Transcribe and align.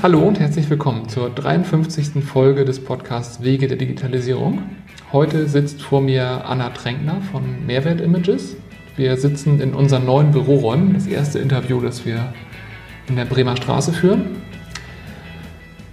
Hallo 0.00 0.20
und 0.20 0.38
herzlich 0.38 0.70
willkommen 0.70 1.08
zur 1.08 1.28
53. 1.28 2.24
Folge 2.24 2.64
des 2.64 2.84
Podcasts 2.84 3.42
Wege 3.42 3.66
der 3.66 3.76
Digitalisierung. 3.76 4.62
Heute 5.12 5.48
sitzt 5.48 5.82
vor 5.82 6.00
mir 6.00 6.44
Anna 6.46 6.68
Tränkner 6.70 7.20
von 7.32 7.66
Mehrwert 7.66 8.00
Images. 8.00 8.54
Wir 8.94 9.16
sitzen 9.16 9.60
in 9.60 9.74
unseren 9.74 10.06
neuen 10.06 10.30
Büroräumen, 10.30 10.94
das 10.94 11.08
erste 11.08 11.40
Interview, 11.40 11.80
das 11.80 12.06
wir 12.06 12.32
in 13.08 13.16
der 13.16 13.24
Bremer 13.24 13.56
Straße 13.56 13.92
führen. 13.92 14.36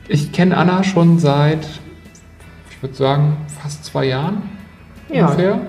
Ich 0.07 0.32
kenne 0.32 0.56
Anna 0.56 0.83
schon 0.83 1.18
seit, 1.18 1.68
ich 2.69 2.83
würde 2.83 2.93
sagen, 2.93 3.37
fast 3.60 3.86
zwei 3.86 4.06
Jahren 4.06 4.43
ja. 5.11 5.25
ungefähr. 5.25 5.60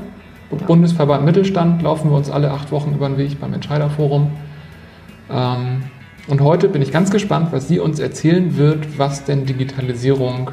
Ja. 0.51 0.57
Bundesverband 0.67 1.25
Mittelstand 1.25 1.81
laufen 1.81 2.11
wir 2.11 2.19
uns 2.19 2.29
alle 2.29 2.51
acht 2.51 2.71
Wochen 2.71 2.93
über 2.93 3.09
den 3.09 3.17
Weg 3.17 3.41
beim 3.41 3.55
Entscheiderforum. 3.55 4.31
Ähm, 5.31 5.85
und 6.29 6.41
heute 6.41 6.69
bin 6.69 6.83
ich 6.83 6.93
ganz 6.93 7.11
gespannt, 7.11 7.53
was 7.53 7.69
sie 7.69 7.79
uns 7.79 7.99
erzählen 7.99 8.57
wird, 8.57 8.99
was 8.99 9.25
denn 9.25 9.47
Digitalisierung 9.47 10.51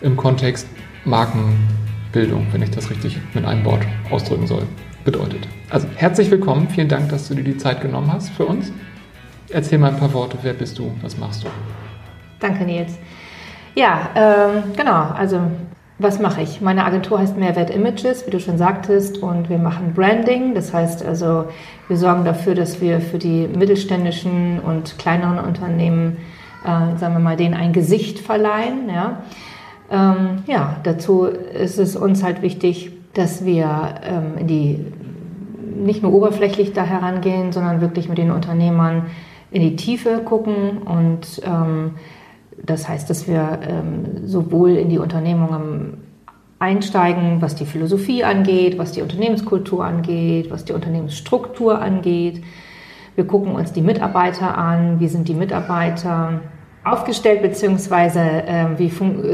im 0.00 0.16
Kontext 0.16 0.68
Markenbildung, 1.04 2.46
wenn 2.52 2.62
ich 2.62 2.70
das 2.70 2.90
richtig 2.90 3.18
mit 3.34 3.44
einem 3.44 3.64
Wort 3.64 3.82
ausdrücken 4.10 4.46
soll, 4.46 4.62
bedeutet. 5.04 5.48
Also 5.70 5.88
herzlich 5.96 6.30
willkommen, 6.30 6.68
vielen 6.68 6.88
Dank, 6.88 7.08
dass 7.08 7.28
du 7.28 7.34
dir 7.34 7.44
die 7.44 7.56
Zeit 7.56 7.80
genommen 7.80 8.12
hast 8.12 8.30
für 8.30 8.44
uns. 8.44 8.72
Erzähl 9.50 9.78
mal 9.78 9.92
ein 9.92 9.98
paar 9.98 10.12
Worte, 10.12 10.36
wer 10.42 10.52
bist 10.52 10.78
du, 10.78 10.92
was 11.00 11.16
machst 11.16 11.44
du? 11.44 11.48
Danke, 12.38 12.64
Nils. 12.64 12.98
Ja, 13.74 14.10
ähm, 14.14 14.72
genau, 14.76 15.10
also 15.10 15.40
was 15.98 16.20
mache 16.20 16.42
ich? 16.42 16.60
Meine 16.60 16.84
Agentur 16.84 17.18
heißt 17.18 17.36
Mehrwert 17.36 17.70
Images, 17.70 18.26
wie 18.26 18.30
du 18.30 18.38
schon 18.38 18.56
sagtest, 18.56 19.18
und 19.18 19.50
wir 19.50 19.58
machen 19.58 19.94
Branding. 19.94 20.54
Das 20.54 20.72
heißt 20.72 21.04
also, 21.04 21.46
wir 21.88 21.96
sorgen 21.96 22.24
dafür, 22.24 22.54
dass 22.54 22.80
wir 22.80 23.00
für 23.00 23.18
die 23.18 23.48
mittelständischen 23.48 24.60
und 24.60 24.96
kleineren 24.98 25.40
Unternehmen, 25.44 26.18
äh, 26.64 26.96
sagen 26.96 27.14
wir 27.14 27.20
mal, 27.20 27.36
denen 27.36 27.54
ein 27.54 27.72
Gesicht 27.72 28.20
verleihen. 28.20 28.88
Ja. 28.88 29.22
Ähm, 29.90 30.44
ja, 30.46 30.76
dazu 30.84 31.24
ist 31.24 31.78
es 31.78 31.96
uns 31.96 32.22
halt 32.22 32.42
wichtig, 32.42 32.92
dass 33.14 33.44
wir 33.44 33.94
ähm, 34.04 34.38
in 34.38 34.46
die 34.46 34.84
nicht 35.84 36.02
nur 36.02 36.12
oberflächlich 36.12 36.72
da 36.72 36.84
herangehen, 36.84 37.52
sondern 37.52 37.80
wirklich 37.80 38.08
mit 38.08 38.18
den 38.18 38.30
Unternehmern 38.30 39.06
in 39.50 39.62
die 39.62 39.76
Tiefe 39.76 40.18
gucken 40.24 40.78
und 40.84 41.40
ähm, 41.44 41.92
das 42.64 42.88
heißt, 42.88 43.08
dass 43.08 43.26
wir 43.26 43.60
ähm, 43.62 44.26
sowohl 44.26 44.70
in 44.70 44.88
die 44.88 44.98
Unternehmungen 44.98 45.98
einsteigen, 46.58 47.40
was 47.40 47.54
die 47.54 47.66
Philosophie 47.66 48.24
angeht, 48.24 48.78
was 48.78 48.92
die 48.92 49.02
Unternehmenskultur 49.02 49.84
angeht, 49.84 50.50
was 50.50 50.64
die 50.64 50.72
Unternehmensstruktur 50.72 51.80
angeht. 51.80 52.42
Wir 53.14 53.26
gucken 53.26 53.52
uns 53.52 53.72
die 53.72 53.82
Mitarbeiter 53.82 54.58
an, 54.58 55.00
wie 55.00 55.08
sind 55.08 55.28
die 55.28 55.34
Mitarbeiter 55.34 56.40
aufgestellt, 56.84 57.42
beziehungsweise 57.42 58.20
äh, 58.20 58.66
wie 58.76 58.88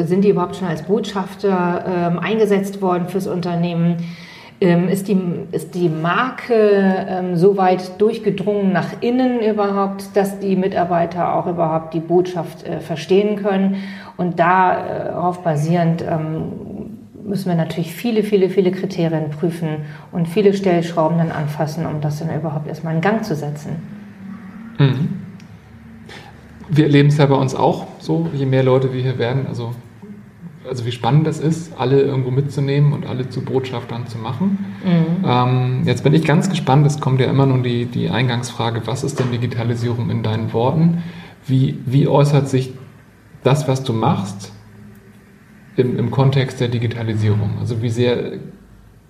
sind 0.05 0.23
die 0.23 0.31
überhaupt 0.31 0.57
schon 0.57 0.69
als 0.69 0.83
Botschafter 0.83 2.15
äh, 2.15 2.19
eingesetzt 2.19 2.83
worden 2.83 3.09
fürs 3.09 3.27
Unternehmen 3.27 3.97
ähm, 4.65 4.89
ist, 4.89 5.09
die, 5.09 5.21
ist 5.53 5.75
die 5.75 5.91
Marke 5.91 6.55
ähm, 6.55 7.37
so 7.37 7.57
weit 7.57 8.01
durchgedrungen 8.01 8.73
nach 8.73 9.03
innen 9.03 9.41
überhaupt, 9.41 10.17
dass 10.17 10.41
die 10.41 10.57
Mitarbeiter 10.57 11.35
auch 11.35 11.47
überhaupt 11.47 11.93
die 11.93 12.01
Botschaft 12.01 12.67
äh, 12.67 12.81
verstehen 12.81 13.37
können? 13.37 13.77
Und 14.17 14.39
darauf 14.39 15.43
basierend 15.43 16.03
ähm, 16.03 16.53
müssen 17.25 17.49
wir 17.49 17.57
natürlich 17.57 17.95
viele, 17.95 18.23
viele, 18.23 18.49
viele 18.49 18.71
Kriterien 18.71 19.31
prüfen 19.31 19.69
und 20.13 20.29
viele 20.29 20.55
Stellschrauben 20.55 21.19
dann 21.19 21.31
anfassen, 21.31 21.85
um 21.85 22.01
das 22.01 22.21
dann 22.21 22.35
überhaupt 22.35 22.67
erstmal 22.67 22.95
in 22.95 23.01
Gang 23.01 23.25
zu 23.25 23.35
setzen. 23.35 23.77
Mhm. 24.79 25.09
Wir 26.69 26.85
erleben 26.85 27.09
es 27.09 27.19
ja 27.19 27.27
bei 27.27 27.35
uns 27.35 27.55
auch 27.55 27.87
so, 27.99 28.29
je 28.33 28.47
mehr 28.47 28.63
Leute 28.63 28.93
wir 28.93 29.03
hier 29.03 29.19
werden, 29.19 29.47
also 29.47 29.73
also 30.69 30.87
wie 30.87 30.93
spannend 30.93 31.27
das 31.27 31.41
ist, 31.41 31.79
alle 31.79 32.01
irgendwo 32.01 32.31
mitzunehmen 32.31 32.93
und 32.93 33.07
alle 33.07 33.29
zu 33.29 33.45
Botschaftern 33.45 34.07
zu 34.07 34.19
machen. 34.19 34.67
Mhm. 34.85 35.25
Ähm, 35.27 35.83
jetzt 35.85 36.05
bin 36.05 36.15
ich 36.15 36.25
ganz 36.25 36.49
gespannt, 36.49 36.87
es 36.87 37.01
kommt 37.01 37.21
ja 37.21 37.27
immer 37.27 37.47
nun 37.47 37.63
die, 37.63 37.87
die 37.87 38.11
Eingangsfrage, 38.11 38.87
was 38.87 39.05
ist 39.05 39.19
denn 39.19 39.31
Digitalisierung 39.31 40.11
in 40.11 40.23
deinen 40.23 40.53
Worten? 40.53 41.03
Wie, 41.47 41.79
wie 41.85 42.09
äußert 42.09 42.49
sich 42.49 42.73
das, 43.43 43.69
was 43.69 43.85
du 43.85 43.93
machst, 43.93 44.53
im, 45.77 45.99
im 45.99 46.11
Kontext 46.11 46.61
der 46.61 46.69
Digitalisierung? 46.69 47.59
Also 47.61 47.83
wie 47.83 47.91
sehr 47.91 48.35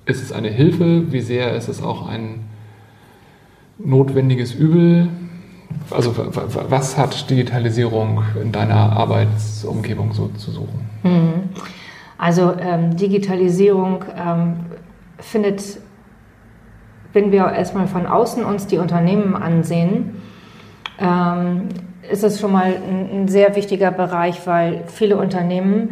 ist 0.06 0.22
es 0.22 0.32
eine 0.32 0.48
Hilfe, 0.48 1.12
wie 1.12 1.20
sehr 1.20 1.54
ist 1.54 1.68
es 1.68 1.82
auch 1.82 2.08
ein 2.08 2.40
notwendiges 3.78 4.54
Übel? 4.54 5.08
Also 5.90 6.14
was 6.16 6.96
hat 6.96 7.28
Digitalisierung 7.30 8.22
in 8.40 8.52
deiner 8.52 8.92
Arbeitsumgebung 8.92 10.12
so 10.12 10.28
zu 10.28 10.50
suchen? 10.50 10.90
Mhm. 11.02 11.50
Also 12.16 12.54
ähm, 12.58 12.96
Digitalisierung 12.96 14.04
ähm, 14.16 14.56
findet, 15.18 15.78
wenn 17.12 17.32
wir 17.32 17.50
erstmal 17.52 17.86
von 17.86 18.06
außen 18.06 18.44
uns 18.44 18.66
die 18.66 18.78
Unternehmen 18.78 19.36
ansehen, 19.36 20.22
ähm, 20.98 21.68
ist 22.10 22.22
es 22.22 22.40
schon 22.40 22.52
mal 22.52 22.66
ein, 22.66 23.22
ein 23.22 23.28
sehr 23.28 23.56
wichtiger 23.56 23.90
Bereich, 23.90 24.46
weil 24.46 24.84
viele 24.86 25.16
Unternehmen 25.16 25.90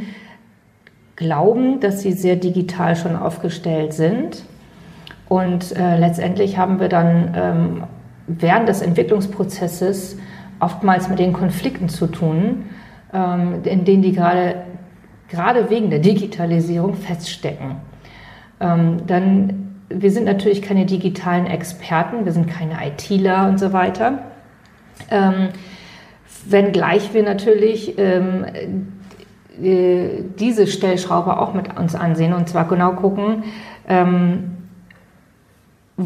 glauben, 1.16 1.81
dass 1.81 2.00
sie 2.00 2.12
sehr 2.12 2.36
digital 2.36 2.97
schon 2.97 3.16
aufgestellt 3.16 3.92
sind. 3.92 4.44
Und 5.28 5.76
äh, 5.76 5.98
letztendlich 5.98 6.58
haben 6.58 6.81
wir 6.81 6.88
dann 6.88 7.34
ähm, 7.34 7.82
während 8.26 8.68
des 8.68 8.82
Entwicklungsprozesses 8.82 10.16
oftmals 10.60 11.08
mit 11.08 11.18
den 11.18 11.32
Konflikten 11.32 11.88
zu 11.88 12.06
tun, 12.06 12.66
ähm, 13.12 13.62
in 13.64 13.84
denen 13.84 14.02
die 14.02 14.12
gerade, 14.12 14.62
gerade 15.28 15.70
wegen 15.70 15.90
der 15.90 15.98
Digitalisierung 15.98 16.94
feststecken. 16.94 17.76
Ähm, 18.60 18.98
dann, 19.06 19.76
wir 19.88 20.10
sind 20.10 20.24
natürlich 20.24 20.62
keine 20.62 20.86
digitalen 20.86 21.46
Experten, 21.46 22.24
wir 22.24 22.32
sind 22.32 22.46
keine 22.48 22.74
ITler 22.86 23.48
und 23.48 23.58
so 23.58 23.72
weiter. 23.72 24.20
Ähm, 25.10 25.48
wenngleich 26.46 27.12
wir 27.12 27.22
natürlich 27.22 27.98
äh, 27.98 28.30
diese 29.58 30.66
Stellschraube 30.66 31.38
auch 31.38 31.52
mit 31.54 31.78
uns 31.78 31.94
ansehen 31.94 32.32
und 32.32 32.48
zwar 32.48 32.66
genau 32.68 32.92
gucken, 32.92 33.44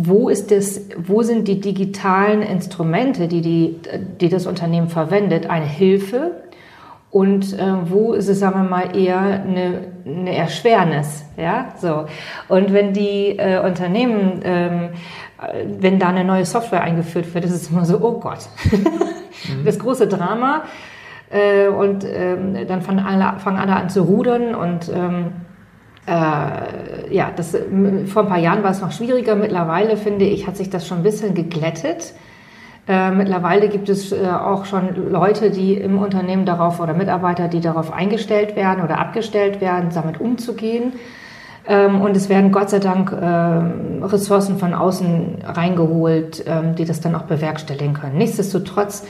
wo, 0.05 0.29
ist 0.29 0.51
das, 0.51 0.81
wo 0.99 1.23
sind 1.23 1.49
die 1.49 1.61
digitalen 1.61 2.43
Instrumente, 2.43 3.29
die, 3.29 3.41
die, 3.41 3.77
die 4.21 4.29
das 4.29 4.47
Unternehmen 4.47 4.89
verwendet, 4.89 5.49
eine 5.49 5.67
Hilfe 5.67 6.33
und 7.11 7.59
äh, 7.59 7.91
wo 7.91 8.13
ist 8.13 8.29
es, 8.29 8.41
sagen 8.41 8.61
wir 8.61 8.69
mal, 8.69 8.95
eher 8.95 9.21
eine, 9.21 9.85
eine 10.05 10.37
Erschwernis. 10.37 11.25
Ja? 11.37 11.69
So. 11.79 12.05
Und 12.49 12.75
wenn 12.75 12.93
die 12.93 13.39
äh, 13.39 13.59
Unternehmen, 13.65 14.41
ähm, 14.45 14.89
wenn 15.81 15.99
da 15.99 16.09
eine 16.09 16.25
neue 16.25 16.45
Software 16.45 16.83
eingeführt 16.83 17.33
wird, 17.35 17.45
ist 17.45 17.53
es 17.53 17.71
immer 17.71 17.87
so, 17.87 18.01
oh 18.03 18.21
Gott, 18.21 18.41
mhm. 18.71 19.65
das 19.65 19.79
große 19.79 20.09
Drama. 20.09 20.65
Äh, 21.31 21.69
und 21.69 22.05
ähm, 22.05 22.67
dann 22.69 22.83
fangen 22.83 23.05
alle, 23.05 23.39
fangen 23.41 23.59
alle 23.59 23.75
an 23.75 23.89
zu 23.89 24.03
rudern 24.03 24.55
und 24.55 24.91
ähm, 24.95 25.33
äh, 26.07 27.15
ja, 27.15 27.33
das, 27.35 27.57
vor 28.07 28.23
ein 28.23 28.29
paar 28.29 28.39
Jahren 28.39 28.63
war 28.63 28.71
es 28.71 28.81
noch 28.81 28.93
schwieriger. 28.93 29.35
Mittlerweile, 29.35 29.97
finde 29.97 30.25
ich, 30.25 30.47
hat 30.47 30.57
sich 30.57 30.71
das 30.71 30.87
schon 30.87 30.99
ein 30.99 31.03
bisschen 31.03 31.35
geglättet. 31.35 32.15
Äh, 32.89 33.11
mittlerweile 33.11 33.69
gibt 33.69 33.89
es 33.89 34.13
äh, 34.13 34.29
auch 34.29 34.65
schon 34.65 35.11
Leute, 35.11 35.51
die 35.51 35.75
im 35.75 35.99
Unternehmen 35.99 36.47
darauf 36.47 36.79
oder 36.79 36.95
Mitarbeiter, 36.95 37.49
die 37.49 37.61
darauf 37.61 37.93
eingestellt 37.93 38.55
werden 38.55 38.85
oder 38.85 39.01
abgestellt 39.01 39.61
werden, 39.61 39.91
damit 39.93 40.21
umzugehen. 40.21 40.93
Ähm, 41.67 42.01
und 42.01 42.17
es 42.17 42.29
werden 42.29 42.53
Gott 42.53 42.71
sei 42.71 42.79
Dank 42.79 43.11
äh, 43.11 44.05
Ressourcen 44.05 44.59
von 44.59 44.73
außen 44.73 45.39
reingeholt, 45.45 46.45
ähm, 46.47 46.77
die 46.77 46.85
das 46.85 47.01
dann 47.01 47.17
auch 47.17 47.23
bewerkstelligen 47.23 47.95
können. 47.95 48.19
Nichtsdestotrotz 48.19 49.05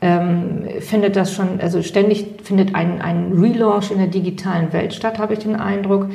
ähm, 0.00 0.64
findet 0.80 1.16
das 1.16 1.34
schon, 1.34 1.60
also 1.60 1.82
ständig 1.82 2.42
findet 2.42 2.74
ein, 2.74 3.00
ein 3.00 3.32
Relaunch 3.32 3.90
in 3.90 3.98
der 3.98 4.06
digitalen 4.06 4.72
Welt 4.72 4.94
statt, 4.94 5.18
habe 5.18 5.34
ich 5.34 5.40
den 5.40 5.56
Eindruck, 5.56 6.06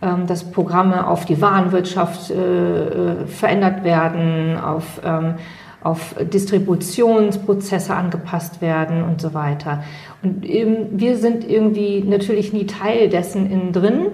ähm, 0.00 0.26
dass 0.26 0.50
Programme 0.50 1.06
auf 1.06 1.24
die 1.24 1.40
Warenwirtschaft 1.40 2.30
äh, 2.30 2.34
äh, 2.34 3.26
verändert 3.26 3.84
werden, 3.84 4.58
auf, 4.58 5.00
ähm, 5.04 5.34
auf 5.82 6.14
Distributionsprozesse 6.20 7.94
angepasst 7.94 8.60
werden 8.60 9.02
und 9.02 9.20
so 9.20 9.34
weiter. 9.34 9.82
Und 10.22 10.44
eben, 10.44 11.00
wir 11.00 11.16
sind 11.16 11.48
irgendwie 11.48 12.04
natürlich 12.04 12.52
nie 12.52 12.66
Teil 12.66 13.08
dessen 13.08 13.50
innen 13.50 13.72
drin 13.72 14.06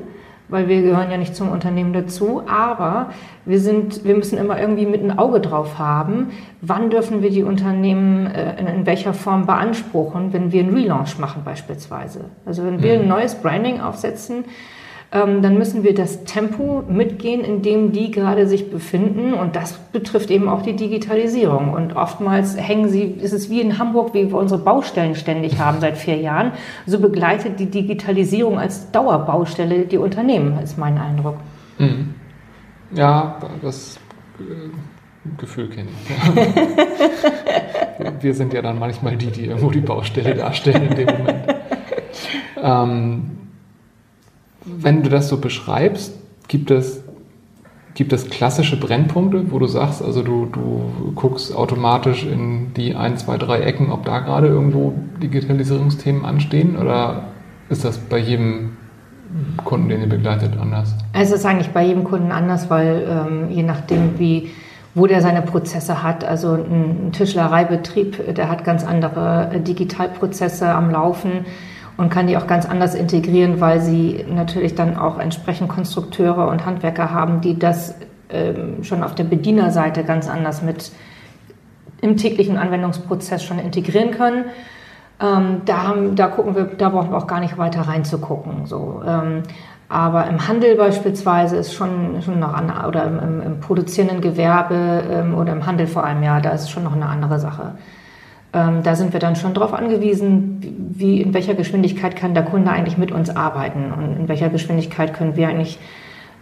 weil 0.49 0.69
wir 0.69 0.83
gehören 0.83 1.11
ja 1.11 1.17
nicht 1.17 1.37
zum 1.37 1.51
Unternehmen 1.51 1.93
dazu, 1.93 2.43
aber 2.49 3.11
wir, 3.45 3.61
sind, 3.61 4.05
wir 4.05 4.15
müssen 4.15 4.39
immer 4.39 4.59
irgendwie 4.61 4.87
mit 4.87 5.03
ein 5.03 5.19
Auge 5.19 5.41
drauf 5.41 5.79
haben, 5.79 6.29
wann 6.61 6.91
dürfen 6.91 7.23
wir 7.23 7.31
die 7.31 7.43
Unternehmen 7.43 8.27
äh, 8.27 8.59
in, 8.59 8.67
in, 8.67 8.87
welcher 8.87 9.15
Form 9.15 9.47
beanspruchen, 9.47 10.33
wenn 10.33 10.53
wir 10.53 10.63
einen 10.63 10.75
Relaunch 10.75 11.19
machen 11.19 11.43
beispielsweise. 11.45 12.27
Also 12.47 12.65
wenn 12.65 12.83
wir 12.83 12.95
ein 12.95 13.03
mhm. 13.03 13.09
neues 13.09 13.35
Branding 13.35 13.81
aufsetzen, 13.81 14.45
ähm, 15.11 15.41
dann 15.41 15.57
müssen 15.57 15.85
wir 15.85 15.95
das 15.95 16.25
Tempo 16.25 16.83
mitgehen, 16.87 17.41
in 17.41 17.63
dem 17.63 17.93
die 17.93 18.11
gerade 18.11 18.47
sich 18.47 18.71
befinden. 18.71 19.33
Und 19.33 19.57
das 19.57 19.79
betrifft 19.93 20.31
eben 20.31 20.49
auch 20.49 20.61
die 20.61 20.77
Digitalisierung. 20.77 21.73
Und 21.73 21.97
oftmals 21.97 22.59
hängen 22.59 22.91
sie, 22.91 23.05
ist 23.05 23.33
es 23.33 23.49
wie 23.49 23.63
in 23.63 23.79
Hamburg, 23.79 24.13
wie 24.13 24.31
wir 24.31 24.37
unsere 24.37 24.61
Baustellen 24.61 25.15
ständig 25.15 25.59
haben 25.59 25.81
seit 25.81 25.97
vier 25.97 26.17
Jahren. 26.17 26.53
So 26.87 27.01
begleitet 27.01 27.59
die 27.59 27.71
Digitalisierung 27.71 28.59
als 28.59 28.91
Dauerbaustelle 28.91 29.87
die 29.87 29.97
Unternehmen, 29.99 30.59
ist 30.63 30.77
mein 30.77 30.99
Eindruck. 30.99 31.37
Mhm. 31.79 32.15
Ja, 32.95 33.39
das 33.63 33.99
äh, 34.39 34.45
Gefühl 35.39 35.69
kenne 35.71 35.89
ich. 36.05 36.11
wir 38.23 38.35
sind 38.35 38.53
ja 38.53 38.61
dann 38.61 38.79
manchmal 38.79 39.17
die, 39.17 39.31
die 39.31 39.47
irgendwo 39.47 39.71
die 39.71 39.81
Baustelle 39.81 40.35
darstellen 40.35 40.89
in 40.89 40.97
dem 40.97 41.07
Moment. 41.07 41.55
Ähm, 42.63 43.38
wenn 44.77 45.03
du 45.03 45.11
das 45.11 45.29
so 45.29 45.39
beschreibst, 45.39 46.15
gibt 46.49 46.71
es, 46.71 47.03
gibt 47.95 48.13
es 48.13 48.29
klassische 48.29 48.79
Brennpunkte, 48.79 49.51
wo 49.51 49.59
du 49.59 49.67
sagst, 49.67 50.03
also 50.03 50.23
du, 50.23 50.47
du 50.47 51.13
guckst 51.15 51.55
automatisch 51.55 52.25
in 52.25 52.73
die 52.75 52.95
ein, 52.95 53.17
zwei, 53.17 53.37
drei 53.37 53.61
Ecken, 53.61 53.91
ob 53.91 54.05
da 54.05 54.21
gerade 54.21 54.49
irgendwo 54.49 54.95
Digitalisierungsthemen 55.23 56.25
anstehen 56.25 56.77
oder 56.77 57.25
ist 57.69 57.85
das 57.85 57.99
bei 57.99 58.19
jedem 58.19 58.77
Kunden, 59.65 59.89
den 59.91 60.01
ihr 60.01 60.09
begleitet, 60.09 60.53
anders? 60.59 60.95
Es 61.13 61.33
ist 61.33 61.45
eigentlich 61.45 61.69
bei 61.71 61.85
jedem 61.85 62.05
Kunden 62.05 62.33
anders, 62.33 62.71
weil 62.71 63.07
ähm, 63.09 63.51
je 63.51 63.63
nachdem, 63.63 64.19
wie 64.19 64.51
wo 64.95 65.07
der 65.07 65.21
seine 65.21 65.43
Prozesse 65.43 66.03
hat. 66.03 66.25
Also 66.25 66.55
ein 66.55 67.13
Tischlereibetrieb, 67.13 68.35
der 68.35 68.51
hat 68.51 68.65
ganz 68.65 68.85
andere 68.85 69.51
äh, 69.53 69.61
Digitalprozesse 69.61 70.69
am 70.69 70.91
Laufen 70.91 71.47
und 71.99 72.11
kann 72.11 72.29
die 72.29 72.37
auch 72.37 72.47
ganz 72.47 72.65
anders 72.65 72.95
integrieren, 72.95 73.61
weil 73.61 73.81
sie 73.81 74.25
natürlich 74.31 74.75
dann 74.77 74.97
auch 74.97 75.19
entsprechend 75.19 75.69
Konstrukteure 75.69 76.49
und 76.49 76.65
Handwerker 76.65 77.11
haben, 77.11 77.41
die 77.43 77.59
das 77.59 77.97
ähm, 78.31 78.85
schon 78.85 79.03
auf 79.03 79.15
der 79.17 79.25
Bedienerseite 79.25 80.05
ganz 80.05 80.29
anders 80.29 80.63
mit 80.63 80.93
im 82.01 82.17
täglichen 82.17 82.57
Anwendungsprozess 82.57 83.43
schon 83.43 83.59
integrieren 83.59 84.13
können. 84.13 84.45
Ähm, 85.21 85.63
da, 85.65 85.93
da 86.15 86.29
gucken 86.29 86.55
wir, 86.55 86.65
da 86.67 86.89
brauchen 86.91 87.11
wir 87.11 87.19
auch 87.19 87.27
gar 87.27 87.41
nicht 87.41 87.59
weiter 87.59 87.81
reinzugucken. 87.81 88.67
So. 88.67 89.03
Ähm, 89.05 89.43
aber 89.89 90.29
im 90.29 90.47
Handel 90.47 90.77
beispielsweise 90.77 91.57
ist 91.57 91.73
schon, 91.73 92.23
schon 92.23 92.39
noch 92.39 92.55
an, 92.55 92.71
oder 92.87 93.07
im, 93.07 93.19
im, 93.19 93.43
im 93.43 93.61
produzierenden 93.61 94.21
Gewerbe 94.21 95.03
ähm, 95.11 95.35
oder 95.35 95.53
im 95.53 95.67
Handel 95.67 95.89
vor 95.89 96.05
allem, 96.05 96.23
ja, 96.23 96.41
da 96.41 96.51
ist 96.51 96.71
schon 96.71 96.85
noch 96.85 96.95
eine 96.95 97.07
andere 97.07 97.41
Sache. 97.41 97.73
Ähm, 98.53 98.83
da 98.83 98.95
sind 98.95 99.13
wir 99.13 99.21
dann 99.21 99.37
schon 99.37 99.53
darauf 99.53 99.75
angewiesen, 99.75 100.93
wie, 100.95 101.21
in 101.21 101.35
welcher 101.35 101.55
Geschwindigkeit 101.55 102.17
kann 102.17 102.33
der 102.33 102.45
Kunde 102.45 102.71
eigentlich 102.71 102.97
mit 102.97 103.13
uns 103.13 103.29
arbeiten 103.29 103.93
und 103.93 104.21
in 104.21 104.29
welcher 104.29 104.49
Geschwindigkeit 104.49 105.13
können 105.13 105.37
wir 105.37 105.49
eigentlich, 105.49 105.79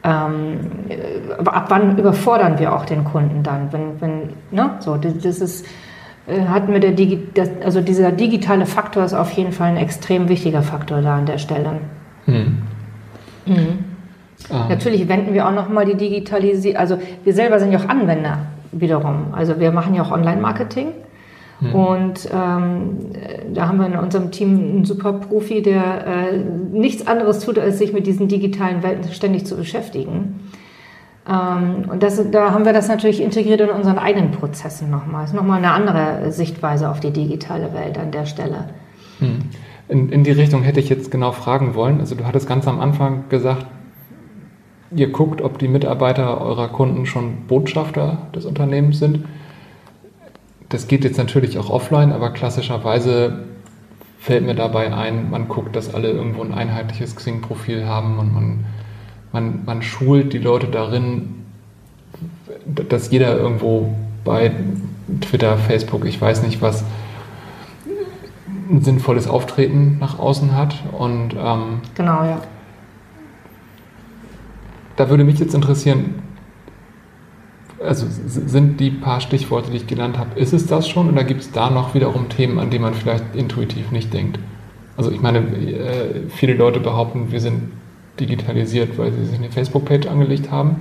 ähm, 0.04 0.60
äh, 0.88 1.44
ab 1.44 1.66
wann 1.68 1.98
überfordern 1.98 2.60
wir 2.60 2.74
auch 2.74 2.84
den 2.84 3.02
Kunden 3.02 3.42
dann, 3.42 3.72
wenn, 3.72 4.00
wenn, 4.00 4.20
ne, 4.52 4.76
so, 4.78 4.96
das 4.96 5.40
ist, 5.40 5.66
äh, 6.28 6.42
hat 6.42 6.68
mir 6.68 6.78
der 6.78 6.92
Digi 6.92 7.26
das, 7.34 7.50
also 7.64 7.80
dieser 7.80 8.12
digitale 8.12 8.66
Faktor 8.66 9.04
ist 9.04 9.14
auf 9.14 9.32
jeden 9.32 9.50
Fall 9.50 9.70
ein 9.70 9.76
extrem 9.76 10.28
wichtiger 10.28 10.62
Faktor 10.62 11.02
da 11.02 11.16
an 11.16 11.26
der 11.26 11.38
Stelle. 11.38 11.80
Hm. 12.26 12.58
Mhm. 13.46 13.78
Ah. 14.48 14.66
Natürlich 14.68 15.08
wenden 15.08 15.34
wir 15.34 15.48
auch 15.48 15.52
nochmal 15.52 15.86
die 15.86 15.96
Digitalisierung, 15.96 16.78
also 16.78 16.98
wir 17.24 17.34
selber 17.34 17.58
sind 17.58 17.72
ja 17.72 17.80
auch 17.80 17.88
Anwender 17.88 18.38
wiederum. 18.70 19.32
Also 19.32 19.58
wir 19.58 19.72
machen 19.72 19.94
ja 19.94 20.02
auch 20.02 20.12
Online-Marketing. 20.12 20.88
Mhm. 21.60 21.74
Und 21.74 22.28
ähm, 22.32 22.98
da 23.54 23.68
haben 23.68 23.78
wir 23.78 23.86
in 23.86 23.96
unserem 23.96 24.30
Team 24.30 24.58
einen 24.58 24.84
super 24.84 25.14
Profi, 25.14 25.62
der 25.62 26.06
äh, 26.06 26.36
nichts 26.72 27.06
anderes 27.06 27.40
tut, 27.40 27.58
als 27.58 27.78
sich 27.78 27.92
mit 27.92 28.06
diesen 28.06 28.28
digitalen 28.28 28.82
Welten 28.82 29.10
ständig 29.12 29.46
zu 29.46 29.56
beschäftigen. 29.56 30.40
Ähm, 31.28 31.90
und 31.90 32.02
das, 32.02 32.30
da 32.30 32.52
haben 32.52 32.64
wir 32.64 32.72
das 32.72 32.88
natürlich 32.88 33.22
integriert 33.22 33.60
in 33.60 33.70
unseren 33.70 33.98
eigenen 33.98 34.30
Prozessen 34.30 34.90
nochmal. 34.90 35.22
Das 35.22 35.30
ist 35.30 35.36
nochmal 35.36 35.58
eine 35.58 35.72
andere 35.72 36.30
Sichtweise 36.30 36.90
auf 36.90 37.00
die 37.00 37.10
digitale 37.10 37.72
Welt 37.72 37.98
an 37.98 38.10
der 38.10 38.26
Stelle. 38.26 38.68
Mhm. 39.20 39.38
In, 39.88 40.08
in 40.10 40.24
die 40.24 40.32
Richtung 40.32 40.62
hätte 40.62 40.80
ich 40.80 40.88
jetzt 40.88 41.10
genau 41.10 41.32
fragen 41.32 41.74
wollen. 41.74 42.00
Also 42.00 42.16
du 42.16 42.24
hattest 42.24 42.48
ganz 42.48 42.66
am 42.68 42.80
Anfang 42.80 43.24
gesagt, 43.28 43.66
ihr 44.94 45.10
guckt, 45.10 45.40
ob 45.42 45.58
die 45.58 45.68
Mitarbeiter 45.68 46.40
eurer 46.40 46.68
Kunden 46.68 47.06
schon 47.06 47.46
Botschafter 47.48 48.18
des 48.34 48.44
Unternehmens 48.46 48.98
sind. 48.98 49.24
Das 50.68 50.88
geht 50.88 51.04
jetzt 51.04 51.18
natürlich 51.18 51.58
auch 51.58 51.70
offline, 51.70 52.12
aber 52.12 52.30
klassischerweise 52.30 53.44
fällt 54.18 54.44
mir 54.44 54.54
dabei 54.54 54.92
ein, 54.92 55.30
man 55.30 55.46
guckt, 55.48 55.76
dass 55.76 55.94
alle 55.94 56.10
irgendwo 56.10 56.42
ein 56.42 56.52
einheitliches 56.52 57.14
Xing-Profil 57.14 57.86
haben 57.86 58.18
und 58.18 58.34
man, 58.34 58.64
man, 59.32 59.64
man 59.64 59.82
schult 59.82 60.32
die 60.32 60.38
Leute 60.38 60.66
darin, 60.66 61.44
dass 62.64 63.10
jeder 63.10 63.36
irgendwo 63.36 63.94
bei 64.24 64.50
Twitter, 65.20 65.56
Facebook, 65.56 66.04
ich 66.04 66.20
weiß 66.20 66.42
nicht 66.42 66.60
was, 66.60 66.84
ein 68.70 68.82
sinnvolles 68.82 69.28
Auftreten 69.28 69.98
nach 70.00 70.18
außen 70.18 70.56
hat. 70.56 70.74
Und 70.92 71.34
ähm, 71.38 71.80
genau, 71.94 72.24
ja. 72.24 72.40
Da 74.96 75.08
würde 75.08 75.24
mich 75.24 75.38
jetzt 75.38 75.54
interessieren, 75.54 76.22
also 77.86 78.06
sind 78.08 78.80
die 78.80 78.90
paar 78.90 79.20
Stichworte, 79.20 79.70
die 79.70 79.78
ich 79.78 79.86
genannt 79.86 80.18
habe, 80.18 80.38
ist 80.38 80.52
es 80.52 80.66
das 80.66 80.88
schon 80.88 81.08
oder 81.10 81.24
gibt 81.24 81.42
es 81.42 81.52
da 81.52 81.70
noch 81.70 81.94
wiederum 81.94 82.28
Themen, 82.28 82.58
an 82.58 82.70
die 82.70 82.78
man 82.78 82.94
vielleicht 82.94 83.34
intuitiv 83.34 83.90
nicht 83.90 84.12
denkt? 84.12 84.38
Also 84.96 85.10
ich 85.10 85.20
meine, 85.20 85.38
äh, 85.38 86.28
viele 86.28 86.54
Leute 86.54 86.80
behaupten, 86.80 87.30
wir 87.30 87.40
sind 87.40 87.70
digitalisiert, 88.18 88.98
weil 88.98 89.12
sie 89.12 89.26
sich 89.26 89.38
eine 89.38 89.50
Facebook-Page 89.50 90.06
angelegt 90.06 90.50
haben. 90.50 90.76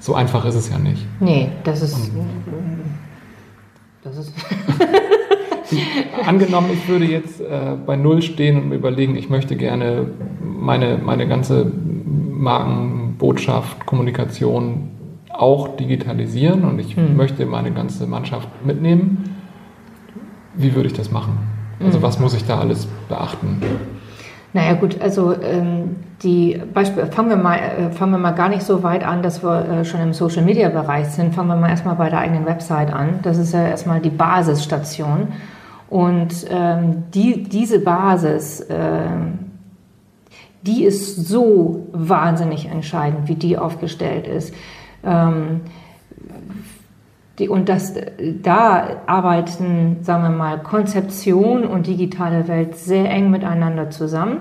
So 0.00 0.14
einfach 0.14 0.44
ist 0.44 0.56
es 0.56 0.70
ja 0.70 0.78
nicht. 0.78 1.06
Nee, 1.20 1.48
das 1.62 1.82
ist. 1.82 1.94
Und, 1.94 2.10
das 4.02 4.18
ist. 4.18 4.32
Angenommen, 6.26 6.70
ich 6.72 6.88
würde 6.88 7.06
jetzt 7.06 7.40
äh, 7.40 7.76
bei 7.86 7.96
Null 7.96 8.22
stehen 8.22 8.60
und 8.60 8.68
mir 8.68 8.74
überlegen, 8.74 9.16
ich 9.16 9.30
möchte 9.30 9.56
gerne 9.56 10.06
meine, 10.42 10.98
meine 10.98 11.26
ganze 11.26 11.72
Markenbotschaft, 12.44 13.86
Kommunikation 13.86 14.90
auch 15.34 15.76
digitalisieren 15.76 16.64
und 16.64 16.78
ich 16.78 16.96
hm. 16.96 17.16
möchte 17.16 17.46
meine 17.46 17.72
ganze 17.72 18.06
Mannschaft 18.06 18.48
mitnehmen. 18.64 19.36
Wie 20.54 20.74
würde 20.74 20.88
ich 20.88 20.94
das 20.94 21.10
machen? 21.10 21.38
Also 21.80 21.96
hm. 21.96 22.02
was 22.02 22.18
muss 22.18 22.34
ich 22.34 22.44
da 22.46 22.58
alles 22.58 22.86
beachten? 23.08 23.60
Naja 24.54 24.74
gut, 24.74 25.00
also 25.00 25.34
ähm, 25.34 25.96
die 26.22 26.62
Beispiel, 26.72 27.06
fangen 27.06 27.28
wir 27.28 27.36
mal, 27.36 27.56
äh, 27.56 27.90
fangen 27.90 28.12
wir 28.12 28.18
mal 28.18 28.30
gar 28.30 28.48
nicht 28.48 28.62
so 28.62 28.84
weit 28.84 29.04
an, 29.04 29.20
dass 29.20 29.42
wir 29.42 29.68
äh, 29.68 29.84
schon 29.84 30.00
im 30.00 30.12
Social 30.12 30.44
Media 30.44 30.68
Bereich 30.68 31.08
sind. 31.08 31.34
Fangen 31.34 31.48
wir 31.48 31.56
mal 31.56 31.70
erstmal 31.70 31.96
bei 31.96 32.08
der 32.08 32.20
eigenen 32.20 32.46
Website 32.46 32.92
an. 32.92 33.18
Das 33.22 33.36
ist 33.36 33.52
ja 33.52 33.66
erstmal 33.66 34.00
die 34.00 34.10
Basisstation. 34.10 35.32
Und 35.90 36.46
ähm, 36.50 37.04
die, 37.12 37.42
diese 37.42 37.80
Basis, 37.80 38.60
äh, 38.60 39.08
die 40.62 40.84
ist 40.84 41.26
so 41.26 41.88
wahnsinnig 41.92 42.66
entscheidend, 42.66 43.28
wie 43.28 43.34
die 43.34 43.58
aufgestellt 43.58 44.28
ist. 44.28 44.54
Ähm, 45.04 45.60
die, 47.38 47.48
und 47.48 47.68
das, 47.68 47.94
da 48.42 49.02
arbeiten, 49.06 49.98
sagen 50.02 50.22
wir 50.22 50.30
mal, 50.30 50.58
Konzeption 50.60 51.64
und 51.64 51.86
digitale 51.86 52.46
Welt 52.46 52.76
sehr 52.76 53.10
eng 53.10 53.30
miteinander 53.30 53.90
zusammen. 53.90 54.38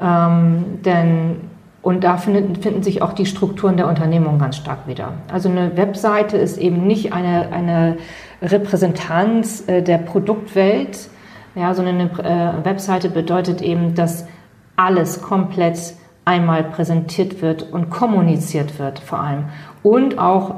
Ähm, 0.00 0.82
denn 0.84 1.36
und 1.82 2.04
da 2.04 2.16
finden, 2.16 2.54
finden 2.56 2.82
sich 2.84 3.02
auch 3.02 3.12
die 3.12 3.26
Strukturen 3.26 3.76
der 3.76 3.88
Unternehmung 3.88 4.38
ganz 4.38 4.56
stark 4.56 4.86
wieder. 4.86 5.14
Also 5.32 5.48
eine 5.48 5.76
Webseite 5.76 6.36
ist 6.36 6.56
eben 6.58 6.86
nicht 6.86 7.12
eine, 7.12 7.50
eine 7.50 7.96
Repräsentanz 8.40 9.64
äh, 9.66 9.82
der 9.82 9.98
Produktwelt, 9.98 11.08
ja, 11.56 11.74
sondern 11.74 12.00
eine 12.00 12.60
äh, 12.60 12.64
Webseite 12.64 13.10
bedeutet 13.10 13.60
eben, 13.62 13.94
dass 13.94 14.26
alles 14.76 15.22
komplett 15.22 15.94
einmal 16.24 16.64
präsentiert 16.64 17.42
wird 17.42 17.72
und 17.72 17.90
kommuniziert 17.90 18.78
wird 18.78 18.98
vor 19.00 19.20
allem. 19.20 19.44
Und 19.82 20.18
auch 20.18 20.56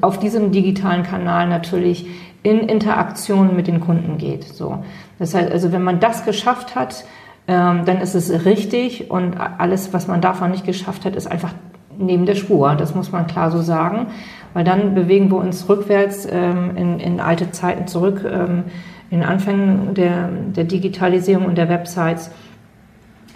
auf 0.00 0.18
diesem 0.18 0.52
digitalen 0.52 1.02
Kanal 1.02 1.48
natürlich 1.48 2.06
in 2.42 2.60
Interaktion 2.60 3.56
mit 3.56 3.66
den 3.66 3.80
Kunden 3.80 4.18
geht. 4.18 4.44
So. 4.44 4.84
Das 5.18 5.34
heißt, 5.34 5.50
also 5.50 5.72
wenn 5.72 5.82
man 5.82 6.00
das 6.00 6.24
geschafft 6.24 6.74
hat, 6.74 7.04
ähm, 7.46 7.84
dann 7.84 8.00
ist 8.00 8.14
es 8.14 8.44
richtig 8.44 9.10
und 9.10 9.36
alles, 9.38 9.92
was 9.92 10.06
man 10.08 10.20
davon 10.20 10.50
nicht 10.50 10.64
geschafft 10.64 11.04
hat, 11.04 11.16
ist 11.16 11.26
einfach 11.26 11.52
neben 11.98 12.26
der 12.26 12.34
Spur. 12.34 12.74
Das 12.74 12.94
muss 12.94 13.12
man 13.12 13.26
klar 13.26 13.50
so 13.50 13.60
sagen, 13.62 14.06
weil 14.52 14.64
dann 14.64 14.94
bewegen 14.94 15.30
wir 15.30 15.38
uns 15.38 15.68
rückwärts 15.68 16.26
ähm, 16.30 16.76
in, 16.76 17.00
in, 17.00 17.20
alte 17.20 17.50
Zeiten 17.50 17.86
zurück, 17.86 18.24
ähm, 18.30 18.64
in 19.10 19.22
Anfängen 19.22 19.94
der, 19.94 20.28
der, 20.28 20.64
Digitalisierung 20.64 21.46
und 21.46 21.56
der 21.56 21.68
Websites. 21.68 22.30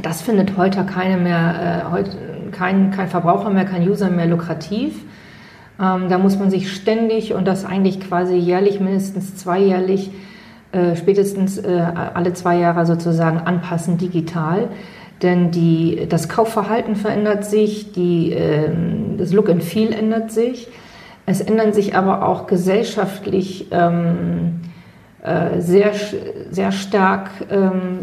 Das 0.01 0.23
findet 0.23 0.57
heute 0.57 0.85
keine 0.85 1.17
mehr, 1.17 1.85
äh, 1.87 1.91
heute 1.91 2.11
kein, 2.53 2.93
kein 2.93 3.09
Verbraucher 3.09 3.51
mehr, 3.51 3.65
kein 3.65 3.89
User 3.89 4.11
mehr 4.11 4.27
lukrativ. 4.27 4.95
Ähm, 5.81 6.09
da 6.09 6.19
muss 6.19 6.39
man 6.39 6.51
sich 6.51 6.73
ständig 6.73 7.35
und 7.35 7.47
das 7.47 7.65
eigentlich 7.65 8.01
quasi 8.01 8.37
jährlich, 8.37 8.79
mindestens 8.81 9.37
zweijährlich, 9.37 10.11
äh, 10.71 10.95
spätestens 10.95 11.59
äh, 11.59 11.85
alle 12.15 12.33
zwei 12.33 12.59
Jahre 12.59 12.87
sozusagen 12.87 13.39
anpassen 13.39 13.99
digital. 13.99 14.69
denn 15.23 15.51
die, 15.51 16.07
das 16.09 16.29
Kaufverhalten 16.29 16.95
verändert 16.95 17.45
sich, 17.45 17.91
die, 17.91 18.33
äh, 18.33 18.71
das 19.17 19.33
Look 19.33 19.49
and 19.51 19.65
Feel 19.65 19.93
ändert 19.93 20.31
sich. 20.31 20.69
Es 21.27 21.41
ändern 21.41 21.73
sich 21.73 21.97
aber 21.97 22.25
auch 22.25 22.47
gesellschaftlich 22.47 23.67
ähm, 23.73 24.61
äh, 25.23 25.61
sehr, 25.61 25.91
sehr 26.51 26.71
stark 26.71 27.31
ähm, 27.51 27.99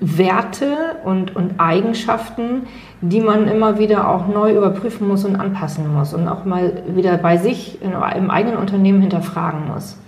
Werte 0.00 0.96
und, 1.04 1.36
und 1.36 1.60
Eigenschaften, 1.60 2.62
die 3.02 3.20
man 3.20 3.46
immer 3.48 3.78
wieder 3.78 4.08
auch 4.08 4.26
neu 4.26 4.56
überprüfen 4.56 5.06
muss 5.06 5.26
und 5.26 5.36
anpassen 5.36 5.92
muss 5.92 6.14
und 6.14 6.26
auch 6.26 6.46
mal 6.46 6.82
wieder 6.88 7.18
bei 7.18 7.36
sich 7.36 7.82
in, 7.82 7.92
im 7.92 8.30
eigenen 8.30 8.56
Unternehmen 8.56 9.02
hinterfragen 9.02 9.68
muss. 9.68 9.98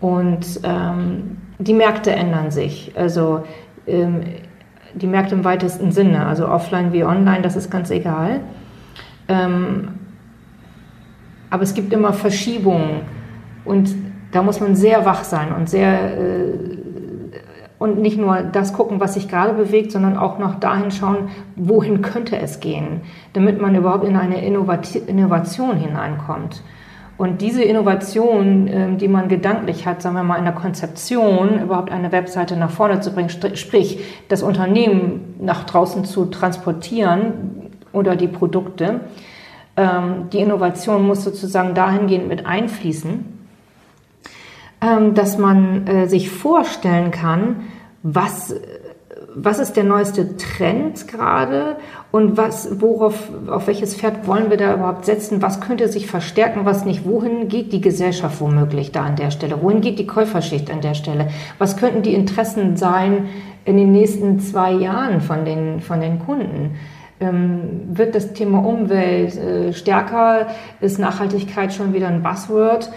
Und 0.00 0.60
ähm, 0.64 1.38
die 1.58 1.74
Märkte 1.74 2.10
ändern 2.10 2.50
sich. 2.50 2.92
Also 2.96 3.44
ähm, 3.86 4.22
die 4.94 5.06
Märkte 5.06 5.36
im 5.36 5.44
weitesten 5.44 5.92
Sinne, 5.92 6.26
also 6.26 6.48
offline 6.48 6.92
wie 6.92 7.04
online, 7.04 7.42
das 7.42 7.56
ist 7.56 7.70
ganz 7.70 7.90
egal. 7.90 8.40
Ähm, 9.28 9.88
aber 11.50 11.62
es 11.62 11.74
gibt 11.74 11.92
immer 11.92 12.12
Verschiebungen 12.12 13.02
und 13.64 13.94
da 14.32 14.42
muss 14.42 14.60
man 14.60 14.74
sehr 14.74 15.04
wach 15.04 15.22
sein 15.22 15.52
und 15.52 15.70
sehr 15.70 16.18
äh, 16.18 16.52
und 17.78 18.00
nicht 18.00 18.18
nur 18.18 18.42
das 18.42 18.72
gucken, 18.72 19.00
was 19.00 19.14
sich 19.14 19.28
gerade 19.28 19.52
bewegt, 19.52 19.92
sondern 19.92 20.16
auch 20.16 20.38
noch 20.38 20.60
dahin 20.60 20.90
schauen, 20.90 21.28
wohin 21.56 22.02
könnte 22.02 22.38
es 22.38 22.60
gehen, 22.60 23.02
damit 23.32 23.60
man 23.60 23.74
überhaupt 23.74 24.04
in 24.04 24.16
eine 24.16 24.44
Innovation 24.44 25.76
hineinkommt. 25.76 26.62
Und 27.16 27.42
diese 27.42 27.62
Innovation, 27.62 28.66
ähm, 28.66 28.98
die 28.98 29.06
man 29.06 29.28
gedanklich 29.28 29.86
hat, 29.86 30.02
sagen 30.02 30.16
wir 30.16 30.24
mal 30.24 30.36
in 30.36 30.44
der 30.44 30.54
Konzeption, 30.54 31.60
überhaupt 31.62 31.92
eine 31.92 32.10
Webseite 32.10 32.56
nach 32.56 32.70
vorne 32.70 33.00
zu 33.00 33.12
bringen, 33.12 33.28
sprich 33.28 34.00
das 34.28 34.42
Unternehmen 34.42 35.36
nach 35.40 35.64
draußen 35.64 36.04
zu 36.04 36.26
transportieren 36.26 37.70
oder 37.92 38.16
die 38.16 38.26
Produkte, 38.26 39.00
ähm, 39.76 40.28
die 40.32 40.38
Innovation 40.38 41.06
muss 41.06 41.22
sozusagen 41.22 41.74
dahingehend 41.74 42.28
mit 42.28 42.46
einfließen, 42.46 43.33
dass 45.14 45.38
man 45.38 45.86
äh, 45.86 46.08
sich 46.08 46.30
vorstellen 46.30 47.10
kann, 47.10 47.62
was, 48.02 48.54
was 49.34 49.58
ist 49.58 49.76
der 49.76 49.84
neueste 49.84 50.36
Trend 50.36 51.08
gerade 51.08 51.76
und 52.10 52.36
was, 52.36 52.80
worauf, 52.80 53.30
auf 53.48 53.66
welches 53.66 53.96
Pferd 53.96 54.26
wollen 54.26 54.50
wir 54.50 54.56
da 54.56 54.74
überhaupt 54.74 55.06
setzen? 55.06 55.42
Was 55.42 55.60
könnte 55.60 55.88
sich 55.88 56.06
verstärken, 56.06 56.64
was 56.64 56.84
nicht? 56.84 57.06
Wohin 57.06 57.48
geht 57.48 57.72
die 57.72 57.80
Gesellschaft 57.80 58.40
womöglich 58.40 58.92
da 58.92 59.04
an 59.04 59.16
der 59.16 59.30
Stelle? 59.30 59.62
Wohin 59.62 59.80
geht 59.80 59.98
die 59.98 60.06
Käuferschicht 60.06 60.70
an 60.70 60.82
der 60.82 60.94
Stelle? 60.94 61.28
Was 61.58 61.76
könnten 61.76 62.02
die 62.02 62.14
Interessen 62.14 62.76
sein 62.76 63.28
in 63.64 63.76
den 63.76 63.90
nächsten 63.90 64.38
zwei 64.40 64.72
Jahren 64.72 65.20
von 65.20 65.44
den, 65.44 65.80
von 65.80 66.00
den 66.00 66.18
Kunden? 66.18 66.76
Ähm, 67.20 67.60
wird 67.92 68.14
das 68.14 68.34
Thema 68.34 68.58
Umwelt 68.58 69.36
äh, 69.36 69.72
stärker? 69.72 70.48
Ist 70.80 70.98
Nachhaltigkeit 70.98 71.72
schon 71.72 71.94
wieder 71.94 72.08
ein 72.08 72.22
Buzzword? 72.22 72.90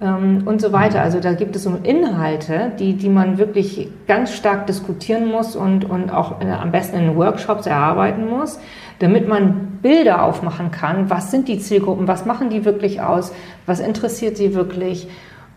Ähm, 0.00 0.42
und 0.44 0.60
so 0.60 0.72
weiter. 0.72 1.02
Also 1.02 1.20
da 1.20 1.32
gibt 1.34 1.54
es 1.54 1.62
so 1.62 1.78
Inhalte, 1.82 2.72
die, 2.78 2.94
die 2.94 3.08
man 3.08 3.38
wirklich 3.38 3.88
ganz 4.08 4.32
stark 4.32 4.66
diskutieren 4.66 5.28
muss 5.28 5.54
und, 5.54 5.84
und 5.84 6.10
auch 6.10 6.40
äh, 6.40 6.50
am 6.50 6.72
besten 6.72 6.96
in 6.98 7.16
Workshops 7.16 7.66
erarbeiten 7.66 8.28
muss, 8.28 8.58
damit 8.98 9.28
man 9.28 9.78
Bilder 9.82 10.24
aufmachen 10.24 10.70
kann. 10.72 11.10
Was 11.10 11.30
sind 11.30 11.46
die 11.46 11.58
Zielgruppen? 11.58 12.08
Was 12.08 12.26
machen 12.26 12.50
die 12.50 12.64
wirklich 12.64 13.00
aus? 13.02 13.32
Was 13.66 13.80
interessiert 13.80 14.36
sie 14.36 14.54
wirklich? 14.54 15.08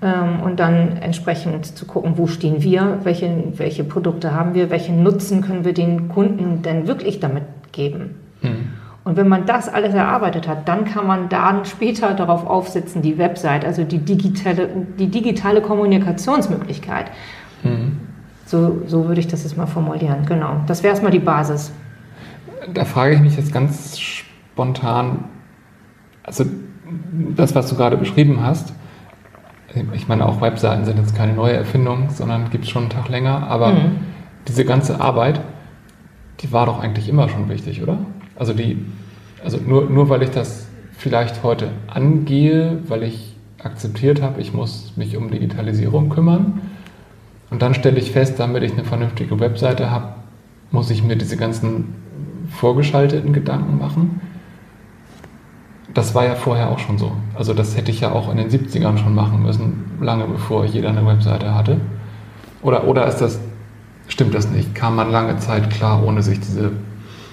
Ähm, 0.04 0.42
und 0.44 0.60
dann 0.60 0.98
entsprechend 0.98 1.66
zu 1.66 1.86
gucken, 1.88 2.14
wo 2.18 2.28
stehen 2.28 2.62
wir, 2.62 3.00
welche, 3.04 3.44
welche 3.56 3.84
Produkte 3.84 4.34
haben 4.34 4.54
wir, 4.54 4.70
welchen 4.70 5.02
Nutzen 5.02 5.42
können 5.42 5.66
wir 5.66 5.74
den 5.74 6.10
Kunden 6.10 6.62
denn 6.62 6.88
wirklich 6.88 7.20
damit 7.20 7.44
geben. 7.72 8.16
Mhm. 8.44 8.74
Und 9.08 9.16
wenn 9.16 9.30
man 9.30 9.46
das 9.46 9.70
alles 9.70 9.94
erarbeitet 9.94 10.50
hat, 10.50 10.68
dann 10.68 10.84
kann 10.84 11.08
man 11.08 11.30
dann 11.30 11.64
später 11.64 12.14
darauf 12.14 12.46
aufsetzen, 12.46 13.02
die 13.02 13.18
Website, 13.18 13.64
also 13.64 13.86
die 13.86 14.00
digitale, 14.00 14.68
die 15.00 15.08
digitale 15.08 15.62
Kommunikationsmöglichkeit. 15.62 17.06
Mhm. 17.64 18.00
So, 18.46 18.82
so 18.86 19.08
würde 19.08 19.22
ich 19.22 19.28
das 19.30 19.44
jetzt 19.44 19.56
mal 19.56 19.66
formulieren. 19.66 20.26
Genau. 20.26 20.58
Das 20.68 20.84
wäre 20.84 20.92
erstmal 20.92 21.14
die 21.14 21.20
Basis. 21.20 21.72
Da 22.74 22.84
frage 22.84 23.16
ich 23.16 23.22
mich 23.22 23.38
jetzt 23.38 23.54
ganz 23.54 23.98
spontan, 23.98 25.24
also 26.24 26.44
das, 27.34 27.56
was 27.56 27.70
du 27.70 27.78
gerade 27.78 27.96
beschrieben 27.96 28.44
hast, 28.44 28.74
ich 29.94 30.10
meine, 30.10 30.26
auch 30.26 30.42
Webseiten 30.42 30.84
sind 30.84 30.98
jetzt 30.98 31.16
keine 31.16 31.32
neue 31.32 31.54
Erfindung, 31.54 32.10
sondern 32.10 32.50
gibt 32.50 32.66
es 32.66 32.72
schon 32.72 32.84
einen 32.84 32.92
Tag 32.92 33.08
länger, 33.08 33.48
aber 33.48 33.72
mhm. 33.72 34.00
diese 34.50 34.66
ganze 34.66 35.00
Arbeit, 35.00 35.40
die 36.42 36.52
war 36.52 36.66
doch 36.66 36.82
eigentlich 36.82 37.08
immer 37.08 37.30
schon 37.30 37.48
wichtig, 37.48 37.82
oder? 37.82 38.00
Also 38.38 38.54
die, 38.54 38.86
also 39.44 39.58
nur, 39.58 39.90
nur 39.90 40.10
weil 40.10 40.24
ich 40.24 40.30
das 40.30 40.68
vielleicht 40.98 41.44
heute 41.44 41.70
angehe, 41.88 42.80
weil 42.88 43.04
ich 43.04 43.36
akzeptiert 43.64 44.22
habe, 44.22 44.42
ich 44.42 44.54
muss 44.54 44.94
mich 44.96 45.18
um 45.18 45.32
Digitalisierung 45.32 46.10
kümmern. 46.10 46.62
Und 47.50 47.62
dann 47.62 47.74
stelle 47.74 48.00
ich 48.00 48.12
fest, 48.12 48.40
damit 48.40 48.64
ich 48.64 48.74
eine 48.74 48.84
vernünftige 48.84 49.40
Webseite 49.40 49.90
habe, 49.90 50.16
muss 50.72 50.90
ich 50.90 51.04
mir 51.04 51.16
diese 51.16 51.38
ganzen 51.38 51.96
vorgeschalteten 52.50 53.34
Gedanken 53.34 53.78
machen. 53.78 54.22
Das 55.94 56.14
war 56.14 56.26
ja 56.26 56.36
vorher 56.36 56.70
auch 56.70 56.80
schon 56.80 56.98
so. 56.98 57.14
Also 57.34 57.54
das 57.54 57.78
hätte 57.78 57.92
ich 57.92 58.02
ja 58.02 58.12
auch 58.12 58.30
in 58.30 58.38
den 58.38 58.50
70ern 58.50 58.98
schon 58.98 59.16
machen 59.16 59.42
müssen, 59.42 59.98
lange 60.02 60.26
bevor 60.26 60.66
jeder 60.66 60.90
eine 60.90 61.06
Webseite 61.06 61.56
hatte. 61.56 61.80
Oder, 62.62 62.86
oder 62.86 63.08
ist 63.08 63.18
das, 63.18 63.40
stimmt 64.08 64.36
das 64.36 64.50
nicht? 64.50 64.76
Kam 64.76 64.96
man 64.96 65.10
lange 65.10 65.38
Zeit 65.38 65.70
klar, 65.70 66.04
ohne 66.06 66.22
sich 66.22 66.40
diese 66.40 66.72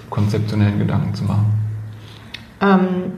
konzeptionellen 0.09 0.79
Gedanken 0.79 1.13
zu 1.13 1.23
machen? 1.23 1.45
Ähm, 2.61 3.13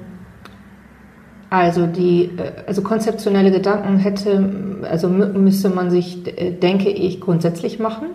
also 1.49 1.87
die, 1.87 2.31
äh, 2.37 2.51
also 2.67 2.81
konzeptionelle 2.81 3.51
Gedanken 3.51 3.97
hätte, 3.97 4.49
also 4.89 5.09
müsste 5.09 5.69
man 5.69 5.89
sich, 5.89 6.27
äh, 6.27 6.51
denke 6.51 6.89
ich, 6.89 7.21
grundsätzlich 7.21 7.79
machen. 7.79 8.07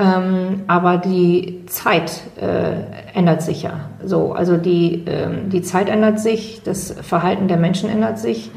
Ähm, 0.00 0.62
aber 0.68 0.98
die 0.98 1.64
Zeit 1.66 2.22
äh, 2.40 3.16
ändert 3.18 3.42
sich 3.42 3.64
ja. 3.64 3.80
So, 4.04 4.32
also 4.32 4.56
die, 4.56 5.02
ähm, 5.06 5.50
die 5.50 5.60
Zeit 5.62 5.88
ändert 5.88 6.20
sich, 6.20 6.62
das 6.62 6.92
Verhalten 6.92 7.48
der 7.48 7.56
Menschen 7.56 7.90
ändert 7.90 8.18
sich, 8.18 8.52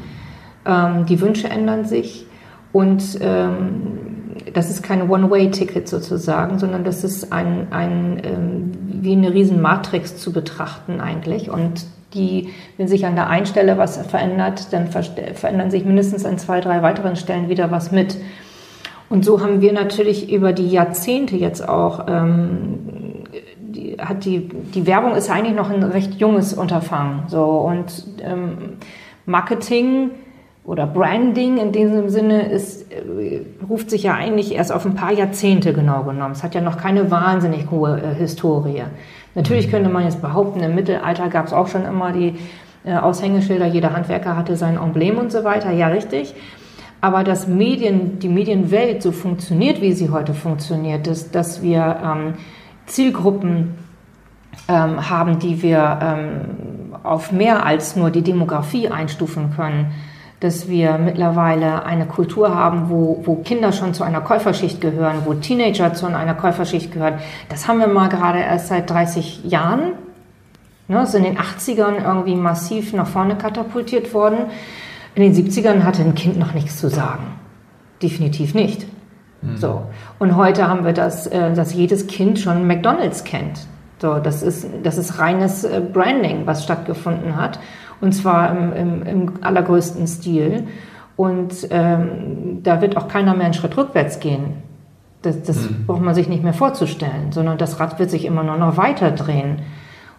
ähm, 0.64 1.04
die 1.06 1.20
Wünsche 1.20 1.48
ändern 1.48 1.84
sich 1.84 2.26
und 2.72 3.18
ähm, 3.20 4.11
das 4.52 4.70
ist 4.70 4.82
kein 4.82 5.08
One-Way-Ticket 5.08 5.88
sozusagen, 5.88 6.58
sondern 6.58 6.84
das 6.84 7.04
ist 7.04 7.32
ein, 7.32 7.68
ein 7.70 8.20
ähm, 8.24 8.72
wie 8.84 9.12
eine 9.12 9.32
riesen 9.32 9.60
Matrix 9.60 10.16
zu 10.16 10.32
betrachten 10.32 11.00
eigentlich. 11.00 11.50
Und 11.50 11.84
die, 12.14 12.50
wenn 12.76 12.88
sich 12.88 13.06
an 13.06 13.14
der 13.14 13.28
einen 13.28 13.46
Stelle 13.46 13.78
was 13.78 13.96
verändert, 14.06 14.72
dann 14.72 14.88
verändern 14.88 15.70
sich 15.70 15.84
mindestens 15.84 16.24
an 16.24 16.38
zwei, 16.38 16.60
drei 16.60 16.82
weiteren 16.82 17.16
Stellen 17.16 17.48
wieder 17.48 17.70
was 17.70 17.90
mit. 17.90 18.16
Und 19.08 19.24
so 19.24 19.40
haben 19.40 19.60
wir 19.60 19.72
natürlich 19.72 20.32
über 20.32 20.52
die 20.52 20.68
Jahrzehnte 20.68 21.36
jetzt 21.36 21.68
auch, 21.68 22.06
ähm, 22.08 22.78
die, 23.58 23.96
hat 23.98 24.24
die, 24.24 24.48
die 24.48 24.86
Werbung 24.86 25.14
ist 25.14 25.30
eigentlich 25.30 25.54
noch 25.54 25.70
ein 25.70 25.82
recht 25.82 26.14
junges 26.14 26.54
Unterfangen. 26.54 27.24
So, 27.28 27.44
und 27.44 28.04
ähm, 28.22 28.78
Marketing 29.26 30.10
oder 30.64 30.86
Branding 30.86 31.58
in 31.58 31.72
diesem 31.72 32.08
Sinne 32.08 32.48
ist, 32.50 32.90
äh, 32.92 33.42
ruft 33.68 33.90
sich 33.90 34.04
ja 34.04 34.14
eigentlich 34.14 34.54
erst 34.54 34.72
auf 34.72 34.84
ein 34.84 34.94
paar 34.94 35.12
Jahrzehnte 35.12 35.72
genau 35.72 36.04
genommen. 36.04 36.32
Es 36.32 36.42
hat 36.42 36.54
ja 36.54 36.60
noch 36.60 36.76
keine 36.76 37.10
wahnsinnig 37.10 37.70
hohe 37.70 38.00
äh, 38.00 38.14
Historie. 38.14 38.84
Natürlich 39.34 39.70
könnte 39.70 39.90
man 39.90 40.04
jetzt 40.04 40.22
behaupten, 40.22 40.60
im 40.60 40.74
Mittelalter 40.74 41.28
gab 41.28 41.46
es 41.46 41.52
auch 41.52 41.66
schon 41.66 41.84
immer 41.84 42.12
die 42.12 42.34
äh, 42.84 42.94
Aushängeschilder, 42.94 43.66
jeder 43.66 43.92
Handwerker 43.92 44.36
hatte 44.36 44.56
sein 44.56 44.76
Emblem 44.76 45.18
und 45.18 45.32
so 45.32 45.42
weiter. 45.42 45.72
Ja, 45.72 45.88
richtig. 45.88 46.34
Aber 47.00 47.24
dass 47.24 47.48
Medien, 47.48 48.20
die 48.20 48.28
Medienwelt 48.28 49.02
so 49.02 49.10
funktioniert, 49.10 49.80
wie 49.80 49.92
sie 49.92 50.10
heute 50.10 50.34
funktioniert, 50.34 51.08
dass, 51.08 51.32
dass 51.32 51.60
wir 51.60 51.98
ähm, 52.04 52.34
Zielgruppen 52.86 53.74
ähm, 54.68 55.10
haben, 55.10 55.40
die 55.40 55.62
wir 55.62 55.98
ähm, 56.00 56.94
auf 57.02 57.32
mehr 57.32 57.66
als 57.66 57.96
nur 57.96 58.10
die 58.10 58.22
Demografie 58.22 58.88
einstufen 58.88 59.52
können, 59.56 59.92
dass 60.42 60.68
wir 60.68 60.98
mittlerweile 60.98 61.84
eine 61.84 62.04
Kultur 62.04 62.52
haben, 62.52 62.90
wo, 62.90 63.20
wo 63.24 63.36
Kinder 63.36 63.70
schon 63.70 63.94
zu 63.94 64.02
einer 64.02 64.20
Käuferschicht 64.20 64.80
gehören, 64.80 65.18
wo 65.24 65.34
Teenager 65.34 65.94
zu 65.94 66.06
einer 66.06 66.34
Käuferschicht 66.34 66.90
gehören. 66.90 67.20
Das 67.48 67.68
haben 67.68 67.78
wir 67.78 67.86
mal 67.86 68.08
gerade 68.08 68.40
erst 68.40 68.66
seit 68.66 68.90
30 68.90 69.44
Jahren. 69.44 69.92
Ne, 70.88 71.00
ist 71.00 71.14
in 71.14 71.22
den 71.22 71.38
80ern 71.38 72.04
irgendwie 72.04 72.34
massiv 72.34 72.92
nach 72.92 73.06
vorne 73.06 73.36
katapultiert 73.36 74.12
worden. 74.14 74.46
In 75.14 75.22
den 75.22 75.32
70ern 75.32 75.84
hatte 75.84 76.02
ein 76.02 76.16
Kind 76.16 76.36
noch 76.36 76.54
nichts 76.54 76.76
zu 76.76 76.88
sagen. 76.88 77.22
Definitiv 78.02 78.52
nicht. 78.52 78.84
Mhm. 79.42 79.56
So. 79.56 79.82
Und 80.18 80.34
heute 80.34 80.66
haben 80.66 80.84
wir 80.84 80.92
das, 80.92 81.28
äh, 81.28 81.54
dass 81.54 81.72
jedes 81.72 82.08
Kind 82.08 82.40
schon 82.40 82.66
McDonalds 82.66 83.22
kennt. 83.22 83.60
So, 84.00 84.18
das 84.18 84.42
ist, 84.42 84.66
das 84.82 84.98
ist 84.98 85.20
reines 85.20 85.62
äh, 85.62 85.80
Branding, 85.80 86.46
was 86.46 86.64
stattgefunden 86.64 87.36
hat 87.36 87.60
und 88.02 88.12
zwar 88.12 88.50
im, 88.50 88.72
im, 88.72 89.02
im 89.04 89.32
allergrößten 89.40 90.06
Stil. 90.06 90.64
Und 91.16 91.68
ähm, 91.70 92.60
da 92.62 92.82
wird 92.82 92.96
auch 92.96 93.08
keiner 93.08 93.34
mehr 93.34 93.44
einen 93.44 93.54
Schritt 93.54 93.76
rückwärts 93.76 94.20
gehen. 94.20 94.54
Das, 95.22 95.40
das 95.42 95.70
mhm. 95.70 95.86
braucht 95.86 96.02
man 96.02 96.14
sich 96.14 96.28
nicht 96.28 96.42
mehr 96.42 96.52
vorzustellen, 96.52 97.30
sondern 97.30 97.58
das 97.58 97.78
Rad 97.78 97.98
wird 97.98 98.10
sich 98.10 98.24
immer 98.24 98.42
nur 98.42 98.56
noch 98.56 98.76
weiter 98.76 99.12
drehen. 99.12 99.60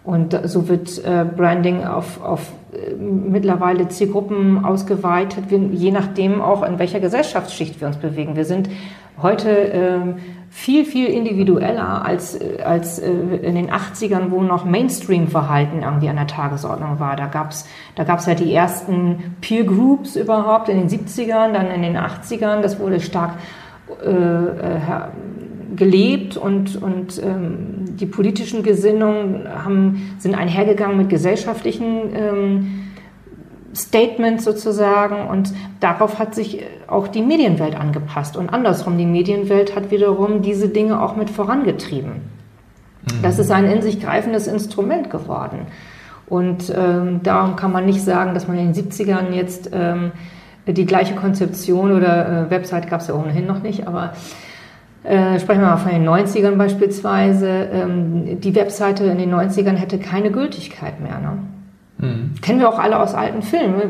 Und 0.02 0.38
so 0.44 0.68
wird 0.68 1.02
äh, 1.04 1.24
Branding 1.24 1.84
auf, 1.84 2.22
auf 2.22 2.52
äh, 2.72 2.94
mittlerweile 2.94 3.88
Zielgruppen 3.88 4.64
ausgeweitet, 4.64 5.44
je 5.50 5.90
nachdem 5.90 6.40
auch 6.40 6.62
in 6.62 6.78
welcher 6.78 7.00
Gesellschaftsschicht 7.00 7.80
wir 7.80 7.88
uns 7.88 7.98
bewegen. 7.98 8.36
Wir 8.36 8.44
sind 8.46 8.70
heute 9.20 9.72
äh, 9.72 9.98
viel, 10.54 10.84
viel 10.84 11.08
individueller 11.08 12.06
als, 12.06 12.40
äh, 12.40 12.62
als 12.62 13.00
äh, 13.00 13.10
in 13.10 13.56
den 13.56 13.72
80ern, 13.72 14.30
wo 14.30 14.40
noch 14.40 14.64
Mainstream-Verhalten 14.64 15.82
irgendwie 15.82 16.08
an 16.08 16.14
der 16.14 16.28
Tagesordnung 16.28 17.00
war. 17.00 17.16
Da 17.16 17.26
gab's 17.26 17.66
da 17.96 18.04
gab's 18.04 18.26
ja 18.26 18.36
die 18.36 18.54
ersten 18.54 19.36
Peer 19.40 19.64
Groups 19.64 20.14
überhaupt 20.14 20.68
in 20.68 20.78
den 20.78 20.88
70ern, 20.88 21.52
dann 21.52 21.72
in 21.72 21.82
den 21.82 21.96
80ern. 21.96 22.60
Das 22.60 22.78
wurde 22.78 23.00
stark 23.00 23.32
äh, 24.02 24.10
äh 24.10 24.80
gelebt 25.74 26.36
und, 26.36 26.80
und 26.80 27.20
ähm, 27.20 27.96
die 27.96 28.06
politischen 28.06 28.62
Gesinnungen 28.62 29.48
haben, 29.48 30.14
sind 30.18 30.36
einhergegangen 30.36 30.96
mit 30.96 31.08
gesellschaftlichen 31.08 32.14
ähm, 32.14 32.83
Statements 33.74 34.44
sozusagen 34.44 35.26
und 35.28 35.52
darauf 35.80 36.18
hat 36.18 36.34
sich 36.34 36.64
auch 36.86 37.08
die 37.08 37.22
Medienwelt 37.22 37.74
angepasst 37.74 38.36
und 38.36 38.50
andersrum, 38.50 38.98
die 38.98 39.06
Medienwelt 39.06 39.74
hat 39.74 39.90
wiederum 39.90 40.42
diese 40.42 40.68
Dinge 40.68 41.02
auch 41.02 41.16
mit 41.16 41.30
vorangetrieben. 41.30 42.12
Mhm. 42.12 43.22
Das 43.22 43.38
ist 43.38 43.50
ein 43.50 43.66
in 43.66 43.82
sich 43.82 44.00
greifendes 44.00 44.46
Instrument 44.46 45.10
geworden. 45.10 45.66
Und 46.26 46.72
ähm, 46.74 47.20
darum 47.22 47.56
kann 47.56 47.72
man 47.72 47.84
nicht 47.84 48.02
sagen, 48.02 48.32
dass 48.32 48.48
man 48.48 48.58
in 48.58 48.72
den 48.72 48.90
70ern 48.90 49.32
jetzt 49.32 49.70
ähm, 49.72 50.12
die 50.66 50.86
gleiche 50.86 51.14
Konzeption 51.14 51.92
oder 51.92 52.46
äh, 52.46 52.50
Website 52.50 52.88
gab 52.88 53.02
es 53.02 53.08
ja 53.08 53.14
ohnehin 53.14 53.46
noch 53.46 53.62
nicht, 53.62 53.86
aber 53.86 54.14
äh, 55.02 55.38
sprechen 55.38 55.60
wir 55.60 55.68
mal 55.68 55.76
von 55.76 55.92
den 55.92 56.08
90ern 56.08 56.56
beispielsweise. 56.56 57.48
Ähm, 57.48 58.40
die 58.40 58.54
Webseite 58.54 59.04
in 59.04 59.18
den 59.18 59.34
90ern 59.34 59.74
hätte 59.74 59.98
keine 59.98 60.30
Gültigkeit 60.30 61.00
mehr. 61.00 61.18
Ne? 61.18 61.38
Mhm. 62.04 62.34
Kennen 62.40 62.60
wir 62.60 62.68
auch 62.68 62.78
alle 62.78 62.98
aus 62.98 63.14
alten 63.14 63.42
Filmen. 63.42 63.82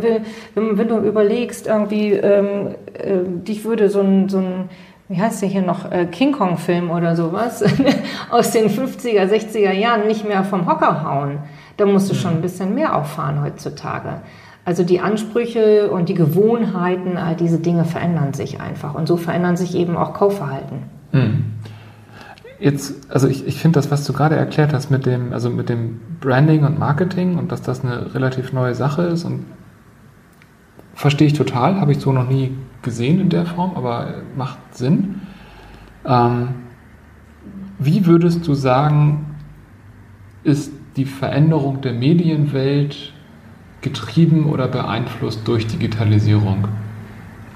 Wenn, 0.55 0.79
wenn 0.79 0.89
du 0.89 0.99
überlegst, 0.99 1.67
irgendwie, 1.67 2.13
ähm, 2.13 2.75
äh, 2.95 3.19
dich 3.47 3.65
würde 3.65 3.89
so 3.89 4.01
ein, 4.01 4.29
so 4.29 4.39
ein 4.39 4.69
wie 5.09 5.21
heißt 5.21 5.43
der 5.43 5.49
hier 5.49 5.63
noch, 5.63 5.91
äh, 5.91 6.07
King 6.07 6.33
Kong-Film 6.33 6.91
oder 6.91 7.15
sowas, 7.15 7.63
aus 8.31 8.53
den 8.53 8.69
50er, 8.69 9.29
60er 9.29 9.73
Jahren 9.73 10.07
nicht 10.07 10.27
mehr 10.27 10.45
vom 10.45 10.67
Hocker 10.67 11.05
hauen. 11.05 11.41
Da 11.77 11.87
musst 11.87 12.09
du 12.09 12.15
mhm. 12.15 12.19
schon 12.19 12.31
ein 12.33 12.43
bisschen 12.43 12.75
mehr 12.75 12.97
auffahren 12.97 13.43
heutzutage. 13.43 14.21
Also 14.65 14.83
die 14.83 15.01
Ansprüche 15.01 15.91
und 15.91 16.09
die 16.09 16.15
Gewohnheiten, 16.15 17.19
all 17.19 17.35
diese 17.35 17.59
Dinge 17.59 17.85
verändern 17.85 18.33
sich 18.33 18.61
einfach. 18.61 18.95
Und 18.95 19.07
so 19.07 19.19
verändern 19.19 19.59
sich 19.59 19.75
eben 19.75 19.95
auch 19.97 20.15
Kaufverhalten. 20.15 20.85
Mhm. 21.13 21.45
Jetzt, 22.61 23.11
also 23.11 23.29
ich, 23.29 23.47
ich 23.47 23.59
finde 23.59 23.79
das, 23.79 23.91
was 23.91 24.05
du 24.05 24.13
gerade 24.13 24.37
erklärt 24.37 24.73
hast 24.73 24.91
mit 24.91 25.07
dem, 25.07 25.33
also 25.33 25.51
mit 25.51 25.69
dem 25.69 26.01
Branding 26.21 26.65
und 26.65 26.79
Marketing 26.79 27.37
und 27.37 27.51
dass 27.51 27.63
das 27.63 27.85
eine 27.85 28.15
relativ 28.15 28.53
neue 28.53 28.75
Sache 28.75 29.03
ist 29.03 29.25
und 29.25 29.45
verstehe 30.95 31.27
ich 31.27 31.33
total, 31.33 31.81
habe 31.81 31.93
ich 31.93 31.99
so 31.99 32.13
noch 32.13 32.29
nie 32.29 32.57
gesehen 32.83 33.21
in 33.21 33.29
der 33.29 33.47
Form, 33.47 33.73
aber 33.75 34.23
macht 34.37 34.59
Sinn. 34.73 35.23
Ähm, 36.05 36.49
wie 37.79 38.07
würdest 38.07 38.47
du 38.47 38.55
sagen, 38.55 39.37
ist 40.45 40.73
die 40.97 41.07
Veränderung 41.07 41.81
der 41.81 41.93
Medienwelt 41.93 43.13
getrieben 43.81 44.47
oder 44.47 44.69
beeinflusst 44.69 45.47
durch 45.47 45.67
Digitalisierung? 45.67 46.69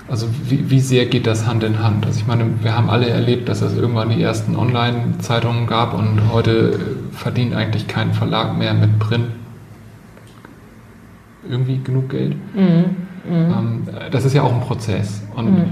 Also 0.09 0.27
wie, 0.45 0.71
wie, 0.71 0.81
sehr 0.81 1.05
geht 1.05 1.27
das 1.27 1.47
Hand 1.47 1.62
in 1.62 1.83
Hand? 1.83 2.07
Also 2.07 2.21
ich 2.21 2.27
meine, 2.27 2.47
wir 2.62 2.75
haben 2.75 2.88
alle 2.88 3.11
erlebt, 3.11 3.49
dass 3.49 3.61
es 3.61 3.77
irgendwann 3.77 4.09
die 4.09 4.23
ersten 4.23 4.57
Online-Zeitungen 4.57 5.67
gab 5.67 5.93
und 5.93 6.33
heute 6.33 6.79
verdient 7.12 7.55
eigentlich 7.55 7.88
kein 7.88 8.15
Verlag 8.15 8.57
mehr 8.57 8.73
mit 8.73 8.99
Print 8.99 9.27
irgendwie 11.49 11.79
genug 11.79 12.09
Geld. 12.09 12.37
Mhm. 12.55 12.97
Mhm. 13.29 13.83
Das 14.11 14.25
ist 14.25 14.33
ja 14.33 14.43
auch 14.43 14.55
ein 14.55 14.61
Prozess. 14.61 15.23
Und 15.37 15.51
mhm. 15.51 15.64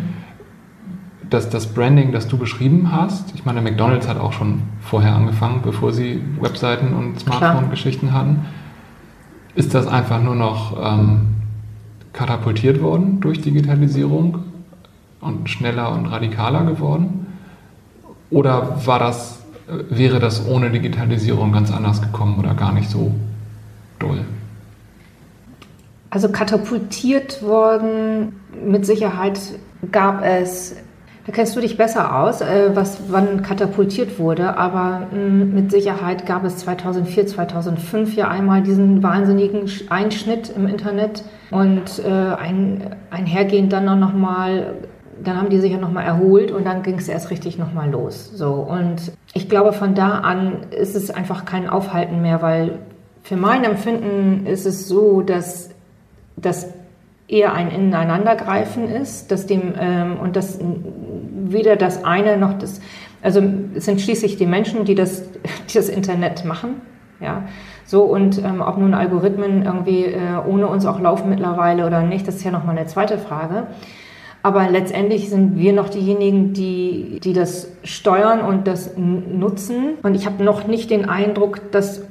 das, 1.31 1.49
das 1.49 1.67
Branding, 1.69 2.13
das 2.13 2.29
du 2.29 2.37
beschrieben 2.37 2.93
hast, 2.93 3.35
ich 3.35 3.47
meine, 3.47 3.63
McDonald's 3.63 4.07
hat 4.07 4.19
auch 4.19 4.35
schon 4.35 4.65
vorher 4.83 5.15
angefangen, 5.15 5.63
bevor 5.63 5.93
sie 5.93 6.21
Webseiten 6.41 6.93
und 6.93 7.21
Smartphone-Geschichten 7.21 8.13
hatten. 8.13 8.45
Ist 9.55 9.75
das 9.75 9.87
einfach 9.87 10.23
nur 10.23 10.35
noch... 10.35 10.77
Ähm, 10.79 11.36
katapultiert 12.17 12.83
worden 12.83 13.21
durch 13.21 13.41
Digitalisierung 13.41 14.39
und 15.21 15.49
schneller 15.49 15.93
und 15.93 16.07
radikaler 16.07 16.65
geworden? 16.65 17.27
Oder 18.31 18.85
war 18.87 18.99
das, 18.99 19.41
wäre 19.91 20.19
das 20.19 20.49
ohne 20.49 20.71
Digitalisierung 20.71 21.53
ganz 21.53 21.71
anders 21.71 22.03
gekommen 22.03 22.39
oder 22.39 22.55
gar 22.55 22.73
nicht 22.73 22.91
so 22.91 23.13
doll? 23.99 24.25
Also 26.11 26.31
katapultiert 26.31 27.43
worden, 27.43 28.41
mit 28.65 28.87
Sicherheit 28.87 29.39
gab 29.93 30.25
es 30.25 30.77
da 31.27 31.33
kennst 31.33 31.57
du 31.57 31.61
dich 31.61 31.77
besser 31.77 32.21
aus, 32.21 32.41
äh, 32.41 32.71
was 32.75 32.99
wann 33.09 33.43
katapultiert 33.43 34.19
wurde, 34.19 34.57
aber 34.57 35.09
mm, 35.11 35.53
mit 35.55 35.73
Sicherheit 35.73 36.25
gab 36.25 36.45
es 36.45 36.59
2004, 36.59 37.27
2005 37.27 38.15
ja 38.15 38.29
einmal 38.29 38.63
diesen 38.63 39.03
wahnsinnigen 39.03 39.69
Einschnitt 39.89 40.53
im 40.57 40.69
Internet 40.69 41.25
und 41.51 42.01
äh, 42.05 42.11
ein, 42.11 42.95
einhergehend 43.11 43.73
dann 43.73 43.99
noch 43.99 44.15
mal 44.15 44.75
dann 45.23 45.39
haben 45.39 45.49
die 45.49 45.59
sich 45.59 45.73
ja 45.73 45.79
nochmal 45.79 46.05
erholt 46.05 46.53
und 46.53 46.67
dann 46.67 46.83
ging 46.83 46.99
es 46.99 47.09
erst 47.09 47.31
richtig 47.31 47.57
nochmal 47.59 47.91
los. 47.91 48.31
So. 48.35 48.53
Und 48.53 49.13
ich 49.33 49.49
glaube, 49.49 49.73
von 49.73 49.95
da 49.95 50.19
an 50.19 50.65
ist 50.71 50.95
es 50.95 51.11
einfach 51.11 51.47
kein 51.47 51.71
Aufhalten 51.71 52.21
mehr, 52.21 52.43
weil 52.43 52.81
für 53.23 53.37
mein 53.37 53.65
Empfinden 53.65 54.47
ist 54.47 54.67
es 54.67 54.89
so, 54.89 55.23
dass, 55.23 55.71
dass 56.37 56.69
eher 57.29 57.55
ein 57.55 57.71
Ineinandergreifen 57.71 58.89
ist, 58.89 59.31
dass 59.31 59.47
dem, 59.47 59.75
ähm, 59.79 60.19
und 60.21 60.37
dass 60.37 60.59
weder 61.53 61.77
das 61.77 62.05
eine 62.05 62.37
noch 62.37 62.59
das, 62.59 62.81
also 63.23 63.43
es 63.75 63.85
sind 63.85 64.01
schließlich 64.01 64.37
die 64.37 64.47
Menschen, 64.47 64.85
die 64.85 64.95
das, 64.95 65.23
die 65.69 65.75
das 65.75 65.89
Internet 65.89 66.45
machen, 66.45 66.81
ja, 67.21 67.45
so 67.85 68.03
und 68.03 68.39
ähm, 68.39 68.61
ob 68.61 68.79
nun 68.79 68.95
Algorithmen 68.95 69.65
irgendwie 69.65 70.07
äh, 70.07 70.19
ohne 70.47 70.67
uns 70.67 70.87
auch 70.87 71.01
laufen 71.01 71.31
mittlerweile 71.31 71.87
oder 71.87 72.03
nicht, 72.03 72.27
das 72.27 72.37
ist 72.37 72.45
ja 72.45 72.51
nochmal 72.51 72.77
eine 72.77 72.87
zweite 72.87 73.17
Frage. 73.19 73.69
Aber 74.43 74.69
letztendlich 74.71 75.29
sind 75.29 75.57
wir 75.57 75.73
noch 75.73 75.89
diejenigen, 75.89 76.53
die, 76.53 77.19
die 77.23 77.33
das 77.33 77.69
steuern 77.83 78.41
und 78.43 78.69
das 78.69 78.93
nutzen. 78.97 79.95
Und 80.05 80.15
ich 80.15 80.25
habe 80.25 80.45
noch 80.45 80.69
nicht 80.69 80.91
den 80.91 81.09
Eindruck, 81.09 81.73
dass 81.73 82.03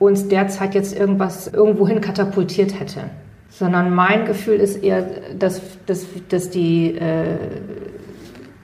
uns 0.00 0.26
derzeit 0.26 0.74
jetzt 0.74 0.98
irgendwas 0.98 1.46
irgendwohin 1.46 2.00
katapultiert 2.00 2.80
hätte 2.80 3.02
sondern 3.50 3.94
mein 3.94 4.24
Gefühl 4.26 4.56
ist 4.56 4.82
eher, 4.82 5.04
dass, 5.38 5.60
dass, 5.86 6.06
dass 6.28 6.50
die, 6.50 6.94
äh, 6.96 7.38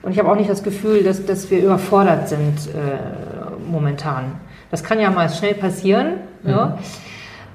und 0.05 0.11
ich 0.11 0.19
habe 0.19 0.29
auch 0.29 0.35
nicht 0.35 0.49
das 0.49 0.63
Gefühl, 0.63 1.03
dass, 1.03 1.25
dass 1.25 1.49
wir 1.49 1.63
überfordert 1.63 2.29
sind 2.29 2.67
äh, 2.67 3.69
momentan. 3.69 4.33
Das 4.69 4.83
kann 4.83 4.99
ja 4.99 5.09
mal 5.09 5.29
schnell 5.29 5.55
passieren. 5.55 6.17
Mhm. 6.43 6.49
Ja. 6.49 6.77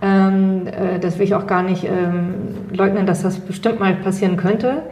Ähm, 0.02 0.66
äh, 0.66 0.98
das 0.98 1.18
will 1.18 1.26
ich 1.26 1.34
auch 1.34 1.46
gar 1.46 1.62
nicht 1.62 1.84
ähm, 1.84 2.56
leugnen, 2.72 3.06
dass 3.06 3.22
das 3.22 3.38
bestimmt 3.38 3.78
mal 3.78 3.94
passieren 3.94 4.36
könnte. 4.36 4.82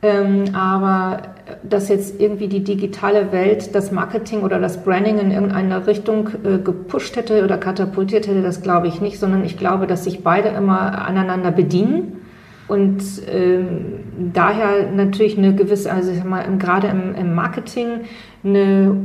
Ähm, 0.00 0.54
aber 0.54 1.22
dass 1.64 1.88
jetzt 1.88 2.20
irgendwie 2.20 2.46
die 2.46 2.62
digitale 2.62 3.32
Welt 3.32 3.74
das 3.74 3.90
Marketing 3.90 4.42
oder 4.42 4.60
das 4.60 4.84
Branding 4.84 5.18
in 5.18 5.32
irgendeine 5.32 5.88
Richtung 5.88 6.28
äh, 6.44 6.58
gepusht 6.58 7.16
hätte 7.16 7.42
oder 7.42 7.58
katapultiert 7.58 8.28
hätte, 8.28 8.42
das 8.42 8.62
glaube 8.62 8.86
ich 8.86 9.00
nicht, 9.00 9.18
sondern 9.18 9.44
ich 9.44 9.58
glaube, 9.58 9.88
dass 9.88 10.04
sich 10.04 10.22
beide 10.22 10.50
immer 10.50 11.04
aneinander 11.04 11.50
bedienen 11.50 12.25
und 12.68 13.02
ähm, 13.28 14.30
daher 14.32 14.90
natürlich 14.90 15.38
eine 15.38 15.54
gewisse, 15.54 15.92
also 15.92 16.10
ich 16.10 16.18
sag 16.18 16.26
mal, 16.26 16.44
gerade 16.58 16.88
im, 16.88 17.14
im 17.14 17.34
Marketing 17.34 18.00
eine 18.44 18.96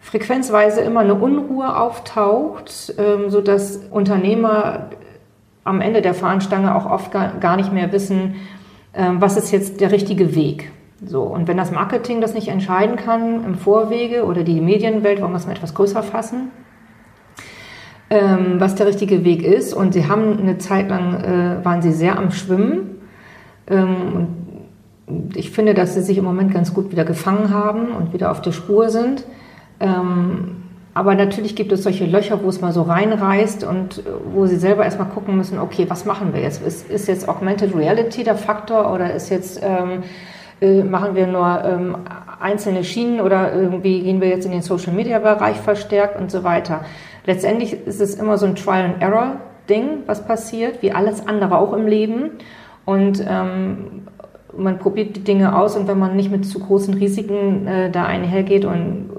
frequenzweise 0.00 0.80
immer 0.80 1.00
eine 1.00 1.14
Unruhe 1.14 1.76
auftaucht, 1.76 2.94
ähm, 2.98 3.28
sodass 3.28 3.80
Unternehmer 3.90 4.90
am 5.64 5.80
Ende 5.80 6.00
der 6.00 6.14
Fahnenstange 6.14 6.74
auch 6.74 6.90
oft 6.90 7.12
gar, 7.12 7.34
gar 7.38 7.56
nicht 7.56 7.72
mehr 7.72 7.92
wissen, 7.92 8.36
ähm, 8.94 9.20
was 9.20 9.36
ist 9.36 9.52
jetzt 9.52 9.80
der 9.80 9.92
richtige 9.92 10.34
Weg. 10.34 10.72
So, 11.04 11.22
und 11.22 11.48
wenn 11.48 11.56
das 11.56 11.70
Marketing 11.70 12.20
das 12.20 12.34
nicht 12.34 12.48
entscheiden 12.48 12.96
kann 12.96 13.44
im 13.44 13.54
Vorwege 13.54 14.24
oder 14.24 14.42
die 14.42 14.60
Medienwelt, 14.60 15.20
wollen 15.20 15.32
wir 15.32 15.36
es 15.36 15.46
mal 15.46 15.52
etwas 15.52 15.74
größer 15.74 16.02
fassen, 16.02 16.50
ähm, 18.10 18.56
was 18.58 18.74
der 18.74 18.86
richtige 18.86 19.24
Weg 19.24 19.42
ist. 19.42 19.72
Und 19.72 19.94
sie 19.94 20.08
haben 20.08 20.38
eine 20.38 20.58
Zeit 20.58 20.88
lang, 20.88 21.22
äh, 21.22 21.64
waren 21.64 21.80
sie 21.80 21.92
sehr 21.92 22.18
am 22.18 22.32
Schwimmen. 22.32 22.98
Ähm, 23.68 24.26
und 25.06 25.36
ich 25.36 25.50
finde, 25.50 25.74
dass 25.74 25.94
sie 25.94 26.02
sich 26.02 26.18
im 26.18 26.24
Moment 26.24 26.52
ganz 26.52 26.74
gut 26.74 26.90
wieder 26.90 27.04
gefangen 27.04 27.54
haben 27.54 27.92
und 27.92 28.12
wieder 28.12 28.30
auf 28.30 28.42
der 28.42 28.52
Spur 28.52 28.90
sind. 28.90 29.24
Ähm, 29.78 30.56
aber 30.92 31.14
natürlich 31.14 31.54
gibt 31.54 31.70
es 31.72 31.84
solche 31.84 32.04
Löcher, 32.04 32.42
wo 32.42 32.48
es 32.48 32.60
mal 32.60 32.72
so 32.72 32.82
reinreißt 32.82 33.64
und 33.64 33.98
äh, 33.98 34.02
wo 34.34 34.46
sie 34.46 34.56
selber 34.56 34.84
erstmal 34.84 35.08
gucken 35.08 35.36
müssen, 35.36 35.58
okay, 35.58 35.86
was 35.88 36.04
machen 36.04 36.34
wir 36.34 36.40
jetzt? 36.40 36.62
Ist, 36.66 36.90
ist 36.90 37.06
jetzt 37.06 37.28
Augmented 37.28 37.74
Reality 37.74 38.24
der 38.24 38.34
Faktor 38.34 38.92
oder 38.92 39.14
ist 39.14 39.30
jetzt, 39.30 39.60
ähm, 39.62 40.02
äh, 40.60 40.82
machen 40.82 41.14
wir 41.14 41.26
nur 41.26 41.64
ähm, 41.64 41.96
einzelne 42.40 42.84
Schienen 42.84 43.20
oder 43.20 43.52
irgendwie 43.54 44.02
gehen 44.02 44.20
wir 44.20 44.28
jetzt 44.28 44.46
in 44.46 44.52
den 44.52 44.62
Social-Media-Bereich 44.62 45.56
verstärkt 45.56 46.20
und 46.20 46.30
so 46.30 46.44
weiter. 46.44 46.84
Letztendlich 47.26 47.86
ist 47.86 48.00
es 48.00 48.14
immer 48.14 48.38
so 48.38 48.46
ein 48.46 48.56
Trial-and-Error-Ding, 48.56 50.04
was 50.06 50.24
passiert, 50.24 50.82
wie 50.82 50.92
alles 50.92 51.26
andere 51.26 51.58
auch 51.58 51.72
im 51.72 51.86
Leben. 51.86 52.30
Und 52.84 53.24
ähm, 53.28 54.02
man 54.56 54.78
probiert 54.78 55.16
die 55.16 55.24
Dinge 55.24 55.56
aus 55.56 55.76
und 55.76 55.86
wenn 55.86 55.98
man 55.98 56.16
nicht 56.16 56.30
mit 56.30 56.44
zu 56.44 56.58
großen 56.58 56.94
Risiken 56.94 57.66
äh, 57.66 57.90
da 57.90 58.04
einhergeht 58.04 58.64
und 58.64 59.10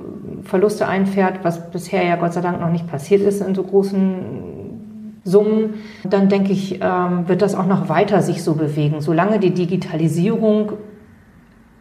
Verluste 0.43 0.87
einfährt, 0.87 1.39
was 1.43 1.71
bisher 1.71 2.03
ja 2.03 2.15
Gott 2.15 2.33
sei 2.33 2.41
Dank 2.41 2.59
noch 2.59 2.71
nicht 2.71 2.87
passiert 2.87 3.21
ist 3.21 3.41
in 3.41 3.53
so 3.53 3.63
großen 3.63 5.21
Summen, 5.23 5.75
dann 6.03 6.29
denke 6.29 6.51
ich, 6.51 6.79
ähm, 6.81 7.27
wird 7.27 7.43
das 7.43 7.53
auch 7.53 7.67
noch 7.67 7.89
weiter 7.89 8.21
sich 8.21 8.43
so 8.43 8.55
bewegen. 8.55 9.01
Solange 9.01 9.39
die 9.39 9.53
Digitalisierung 9.53 10.73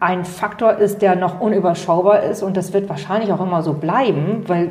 ein 0.00 0.24
Faktor 0.24 0.78
ist, 0.78 1.02
der 1.02 1.14
noch 1.14 1.40
unüberschaubar 1.40 2.22
ist 2.24 2.42
und 2.42 2.56
das 2.56 2.72
wird 2.72 2.88
wahrscheinlich 2.88 3.32
auch 3.32 3.40
immer 3.40 3.62
so 3.62 3.74
bleiben, 3.74 4.44
weil 4.46 4.70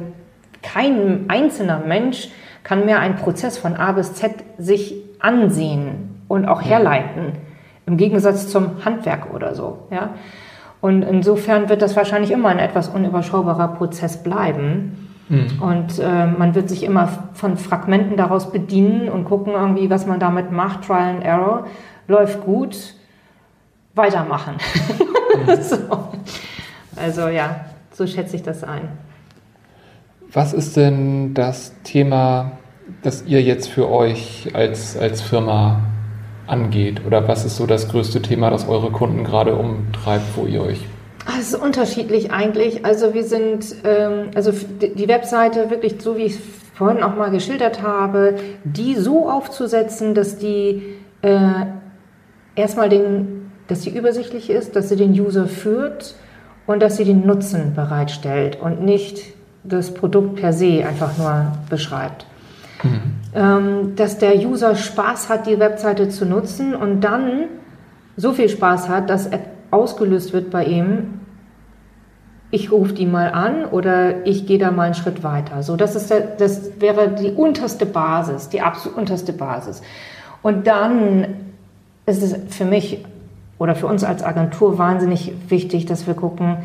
kein 0.62 1.26
einzelner 1.30 1.80
Mensch 1.80 2.30
kann 2.64 2.86
mehr 2.86 3.00
einen 3.00 3.16
Prozess 3.16 3.58
von 3.58 3.76
A 3.76 3.92
bis 3.92 4.16
Z 4.16 4.34
sich 4.58 4.96
ansehen 5.20 6.24
und 6.28 6.48
auch 6.48 6.62
herleiten, 6.62 7.34
im 7.86 7.98
Gegensatz 7.98 8.50
zum 8.50 8.84
Handwerk 8.84 9.34
oder 9.34 9.56
so. 9.56 9.88
Ja? 9.92 10.10
Und 10.82 11.04
insofern 11.04 11.70
wird 11.70 11.82
das 11.82 11.96
wahrscheinlich 11.96 12.32
immer 12.32 12.50
ein 12.50 12.60
etwas 12.60 12.90
unüberschaubarer 12.90 13.70
Prozess 13.70 14.24
bleiben. 14.24 15.10
Mhm. 15.28 15.62
Und 15.62 16.00
äh, 16.00 16.26
man 16.26 16.56
wird 16.56 16.70
sich 16.70 16.84
immer 16.84 17.10
von 17.34 17.58
Fragmenten 17.58 18.18
daraus 18.18 18.52
bedienen 18.52 19.10
und 19.10 19.26
gucken 19.26 19.54
irgendwie, 19.54 19.90
was 19.90 20.06
man 20.06 20.20
damit 20.20 20.52
macht. 20.52 20.86
Trial 20.86 21.16
and 21.16 21.24
Error 21.24 21.68
läuft 22.08 22.46
gut, 22.46 22.96
weitermachen. 23.94 24.56
So. 25.62 25.78
Also 26.96 27.28
ja, 27.28 27.66
so 27.94 28.08
schätze 28.08 28.36
ich 28.36 28.44
das 28.44 28.64
ein. 28.64 28.90
Was 30.32 30.54
ist 30.54 30.76
denn 30.78 31.34
das 31.34 31.74
Thema, 31.84 32.54
das 33.04 33.24
ihr 33.26 33.42
jetzt 33.42 33.70
für 33.70 33.90
euch 33.90 34.50
als, 34.54 34.98
als 34.98 35.22
Firma 35.22 35.82
angeht? 36.48 37.06
Oder 37.06 37.28
was 37.28 37.46
ist 37.46 37.56
so 37.56 37.66
das 37.66 37.90
größte 37.90 38.22
Thema, 38.22 38.50
das 38.50 38.68
eure 38.68 38.92
Kunden 38.92 39.24
gerade 39.24 39.56
umtreibt, 39.56 40.26
wo 40.36 40.46
ihr 40.46 40.62
euch 40.62 40.86
ah, 41.30 41.38
es 41.40 41.54
ist 41.54 41.62
unterschiedlich 41.62 42.32
eigentlich. 42.32 42.86
Also 42.86 43.14
wir 43.14 43.24
sind, 43.24 43.76
ähm, 43.84 44.32
also 44.36 44.52
die 44.52 45.08
Webseite 45.08 45.70
wirklich 45.70 45.96
so, 46.00 46.18
wie 46.18 46.24
ich 46.24 46.34
es 46.34 46.42
vorhin 46.74 47.04
auch 47.04 47.16
mal 47.16 47.30
geschildert 47.30 47.82
habe, 47.82 48.36
die 48.64 48.96
so 48.96 49.30
aufzusetzen, 49.30 50.16
dass 50.16 50.38
die 50.38 50.96
äh, 51.22 51.66
erstmal 52.56 52.90
den, 52.90 53.39
dass 53.70 53.84
sie 53.84 53.96
übersichtlich 53.96 54.50
ist, 54.50 54.76
dass 54.76 54.90
sie 54.90 54.96
den 54.96 55.12
User 55.12 55.48
führt 55.48 56.16
und 56.66 56.82
dass 56.82 56.98
sie 56.98 57.06
den 57.06 57.26
Nutzen 57.26 57.74
bereitstellt 57.76 58.60
und 58.60 58.84
nicht 58.84 59.22
das 59.64 59.94
Produkt 59.94 60.36
per 60.36 60.54
se 60.54 60.84
einfach 60.86 61.18
nur 61.18 61.54
beschreibt. 61.70 62.26
Mhm. 62.84 63.02
Ähm, 63.36 63.96
dass 63.96 64.18
der 64.18 64.36
User 64.38 64.76
Spaß 64.76 65.30
hat, 65.30 65.46
die 65.46 65.60
Webseite 65.60 66.10
zu 66.10 66.26
nutzen 66.26 66.76
und 66.76 67.02
dann 67.02 67.46
so 68.18 68.34
viel 68.34 68.50
Spaß 68.50 68.90
hat, 68.90 69.10
dass 69.10 69.30
ausgelöst 69.72 70.34
wird 70.34 70.50
bei 70.50 70.66
ihm, 70.66 71.20
ich 72.52 72.72
rufe 72.72 72.94
die 72.94 73.06
mal 73.06 73.32
an 73.32 73.66
oder 73.66 74.26
ich 74.26 74.48
gehe 74.48 74.58
da 74.58 74.72
mal 74.72 74.86
einen 74.86 74.96
Schritt 74.96 75.24
weiter. 75.24 75.62
So, 75.62 75.76
das, 75.76 75.96
ist 75.96 76.10
der, 76.10 76.22
das 76.22 76.80
wäre 76.80 77.10
die 77.10 77.32
unterste 77.32 77.86
Basis, 77.86 78.50
die 78.50 78.62
absolut 78.62 78.98
unterste 78.98 79.34
Basis. 79.34 79.84
Und 80.42 80.66
dann 80.66 81.36
ist 82.08 82.24
es 82.24 82.56
für 82.56 82.66
mich 82.66 83.06
oder 83.60 83.76
für 83.76 83.88
uns 83.88 84.04
als 84.04 84.24
Agentur 84.24 84.78
wahnsinnig 84.78 85.34
wichtig, 85.50 85.86
dass 85.86 86.08
wir 86.08 86.16
gucken, 86.16 86.58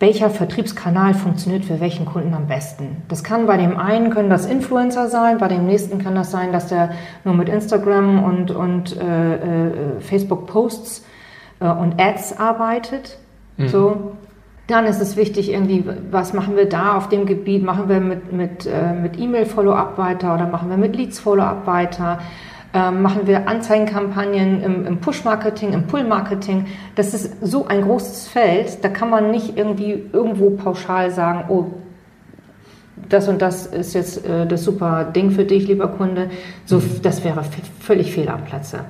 welcher 0.00 0.30
Vertriebskanal 0.30 1.14
funktioniert 1.14 1.64
für 1.64 1.78
welchen 1.78 2.06
Kunden 2.06 2.34
am 2.34 2.48
besten. 2.48 2.96
Das 3.08 3.22
kann 3.22 3.46
bei 3.46 3.56
dem 3.56 3.78
einen 3.78 4.10
können 4.10 4.28
das 4.28 4.46
Influencer 4.46 5.08
sein, 5.08 5.38
bei 5.38 5.46
dem 5.46 5.64
nächsten 5.64 5.98
kann 5.98 6.16
das 6.16 6.32
sein, 6.32 6.52
dass 6.52 6.66
der 6.66 6.90
nur 7.24 7.34
mit 7.34 7.48
Instagram 7.48 8.24
und, 8.24 8.50
und 8.50 9.00
äh, 9.00 9.34
äh, 9.36 10.00
Facebook 10.00 10.48
Posts 10.48 11.06
äh, 11.60 11.68
und 11.68 12.00
Ads 12.00 12.40
arbeitet. 12.40 13.16
Mhm. 13.56 13.68
So. 13.68 14.12
Dann 14.66 14.86
ist 14.86 15.00
es 15.00 15.16
wichtig, 15.16 15.52
irgendwie, 15.52 15.84
was 16.10 16.32
machen 16.32 16.56
wir 16.56 16.68
da 16.68 16.96
auf 16.96 17.08
dem 17.08 17.24
Gebiet? 17.26 17.62
Machen 17.62 17.88
wir 17.88 18.00
mit, 18.00 18.32
mit, 18.32 18.66
äh, 18.66 18.92
mit 18.94 19.18
E-Mail-Follow-up 19.18 19.98
weiter 19.98 20.34
oder 20.34 20.46
machen 20.48 20.68
wir 20.68 20.76
mit 20.76 20.96
Leads-Follow-up 20.96 21.64
weiter? 21.66 22.18
Ähm, 22.74 23.02
machen 23.02 23.26
wir 23.26 23.48
Anzeigenkampagnen 23.48 24.62
im, 24.62 24.86
im 24.86 24.98
Push-Marketing, 24.98 25.72
im 25.72 25.86
Pull-Marketing. 25.86 26.66
Das 26.94 27.12
ist 27.12 27.36
so 27.42 27.66
ein 27.66 27.82
großes 27.82 28.28
Feld, 28.28 28.82
da 28.82 28.88
kann 28.88 29.10
man 29.10 29.30
nicht 29.30 29.56
irgendwie 29.56 30.02
irgendwo 30.12 30.50
pauschal 30.50 31.10
sagen, 31.10 31.44
oh, 31.48 31.66
das 33.08 33.28
und 33.28 33.42
das 33.42 33.66
ist 33.66 33.94
jetzt 33.94 34.24
äh, 34.26 34.46
das 34.46 34.64
super 34.64 35.04
Ding 35.04 35.30
für 35.30 35.44
dich, 35.44 35.68
lieber 35.68 35.88
Kunde. 35.88 36.30
So, 36.64 36.78
mhm. 36.78 37.02
das 37.02 37.24
wäre 37.24 37.42
völlig 37.80 38.12
fehl 38.12 38.28
am 38.28 38.44
Platze. 38.44 38.80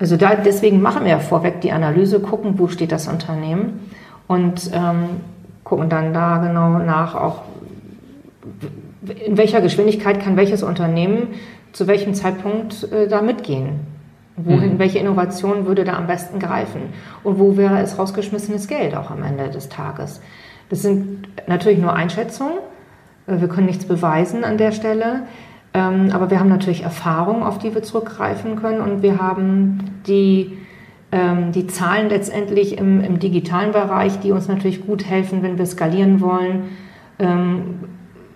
Also 0.00 0.16
da, 0.16 0.34
deswegen 0.34 0.82
machen 0.82 1.04
wir 1.04 1.12
ja 1.12 1.18
vorweg 1.20 1.60
die 1.60 1.70
Analyse, 1.70 2.18
gucken, 2.18 2.58
wo 2.58 2.66
steht 2.66 2.90
das 2.90 3.06
Unternehmen 3.06 3.88
und 4.26 4.70
ähm, 4.72 5.20
gucken 5.62 5.88
dann 5.88 6.12
da 6.12 6.38
genau 6.38 6.78
nach, 6.78 7.14
auch 7.14 7.42
in 9.24 9.36
welcher 9.36 9.60
Geschwindigkeit 9.60 10.20
kann 10.20 10.36
welches 10.36 10.62
Unternehmen 10.62 11.28
zu 11.72 11.86
welchem 11.86 12.14
Zeitpunkt 12.14 12.90
äh, 12.92 13.08
da 13.08 13.22
mitgehen. 13.22 13.80
Wohin, 14.36 14.74
mhm. 14.74 14.78
welche 14.78 14.98
Innovation 14.98 15.66
würde 15.66 15.84
da 15.84 15.94
am 15.94 16.06
besten 16.06 16.38
greifen? 16.38 16.82
Und 17.22 17.38
wo 17.38 17.56
wäre 17.56 17.80
es 17.80 17.98
rausgeschmissenes 17.98 18.66
Geld 18.66 18.94
auch 18.96 19.10
am 19.10 19.22
Ende 19.22 19.50
des 19.50 19.68
Tages? 19.68 20.22
Das 20.70 20.80
sind 20.80 21.28
natürlich 21.48 21.78
nur 21.78 21.92
Einschätzungen. 21.92 22.54
Äh, 23.26 23.40
wir 23.40 23.48
können 23.48 23.66
nichts 23.66 23.84
beweisen 23.84 24.44
an 24.44 24.56
der 24.56 24.72
Stelle. 24.72 25.24
Ähm, 25.74 26.10
aber 26.12 26.30
wir 26.30 26.40
haben 26.40 26.48
natürlich 26.48 26.82
Erfahrungen, 26.82 27.42
auf 27.42 27.58
die 27.58 27.74
wir 27.74 27.82
zurückgreifen 27.82 28.56
können. 28.56 28.80
Und 28.80 29.02
wir 29.02 29.20
haben 29.20 30.00
die, 30.06 30.58
ähm, 31.12 31.52
die 31.52 31.66
Zahlen 31.66 32.08
letztendlich 32.08 32.78
im, 32.78 33.02
im 33.02 33.18
digitalen 33.18 33.72
Bereich, 33.72 34.18
die 34.20 34.32
uns 34.32 34.48
natürlich 34.48 34.86
gut 34.86 35.04
helfen, 35.04 35.42
wenn 35.42 35.58
wir 35.58 35.66
skalieren 35.66 36.20
wollen. 36.20 36.70
Ähm, 37.18 37.80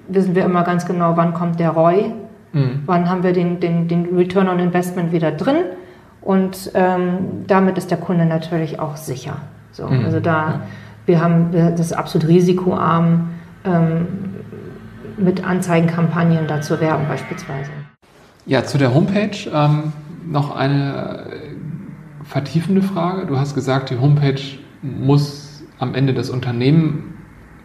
wissen 0.09 0.35
wir 0.35 0.45
immer 0.45 0.63
ganz 0.63 0.87
genau, 0.87 1.17
wann 1.17 1.33
kommt 1.35 1.59
der 1.59 1.71
ROI 1.71 2.13
Mhm. 2.57 2.83
Wann 2.87 3.11
haben 3.11 3.23
wir 3.23 3.33
den, 3.33 3.61
den, 3.61 3.87
den 3.87 4.17
Return 4.17 4.49
on 4.49 4.59
Investment 4.59 5.13
wieder 5.13 5.31
drin? 5.31 5.57
Und 6.23 6.71
ähm, 6.75 7.45
damit 7.47 7.77
ist 7.79 7.91
der 7.91 7.99
Kunde 7.99 8.25
natürlich 8.25 8.81
auch 8.81 8.97
sicher. 8.97 9.37
So, 9.73 9.87
mhm. 9.87 10.05
Also 10.05 10.21
da, 10.21 10.63
wir 11.05 11.21
haben 11.21 11.53
das 11.53 11.79
ist 11.79 11.93
absolut 11.93 12.27
risikoarm, 12.27 13.29
ähm, 13.65 14.07
mit 15.19 15.47
Anzeigenkampagnen 15.47 16.47
da 16.47 16.61
zu 16.61 16.81
werben 16.81 17.07
beispielsweise. 17.09 17.71
Ja, 18.47 18.65
zu 18.65 18.79
der 18.79 18.95
Homepage 18.95 19.37
ähm, 19.53 19.93
noch 20.27 20.55
eine 20.55 21.27
vertiefende 22.25 22.83
Frage. 22.83 23.27
Du 23.27 23.39
hast 23.39 23.55
gesagt, 23.55 23.91
die 23.91 23.99
Homepage 23.99 24.41
muss 24.83 25.63
am 25.79 25.95
Ende 25.95 26.15
das 26.15 26.31
Unternehmen 26.31 27.16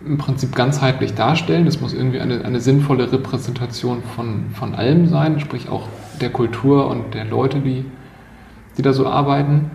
im 0.06 0.18
Prinzip 0.18 0.56
ganzheitlich 0.56 1.14
darstellen. 1.14 1.68
Es 1.68 1.82
muss 1.82 1.94
irgendwie 1.94 2.20
eine, 2.20 2.44
eine 2.44 2.60
sinnvolle 2.60 3.12
Repräsentation 3.12 4.04
von, 4.04 4.46
von 4.54 4.76
allem 4.76 5.08
sein, 5.08 5.40
sprich 5.40 5.70
auch 5.70 5.88
der 6.20 6.30
Kultur 6.30 6.88
und 6.90 7.14
der 7.14 7.26
Leute, 7.26 7.60
die, 7.60 7.86
die 8.78 8.82
da 8.82 8.94
so 8.94 9.08
arbeiten. 9.08 9.72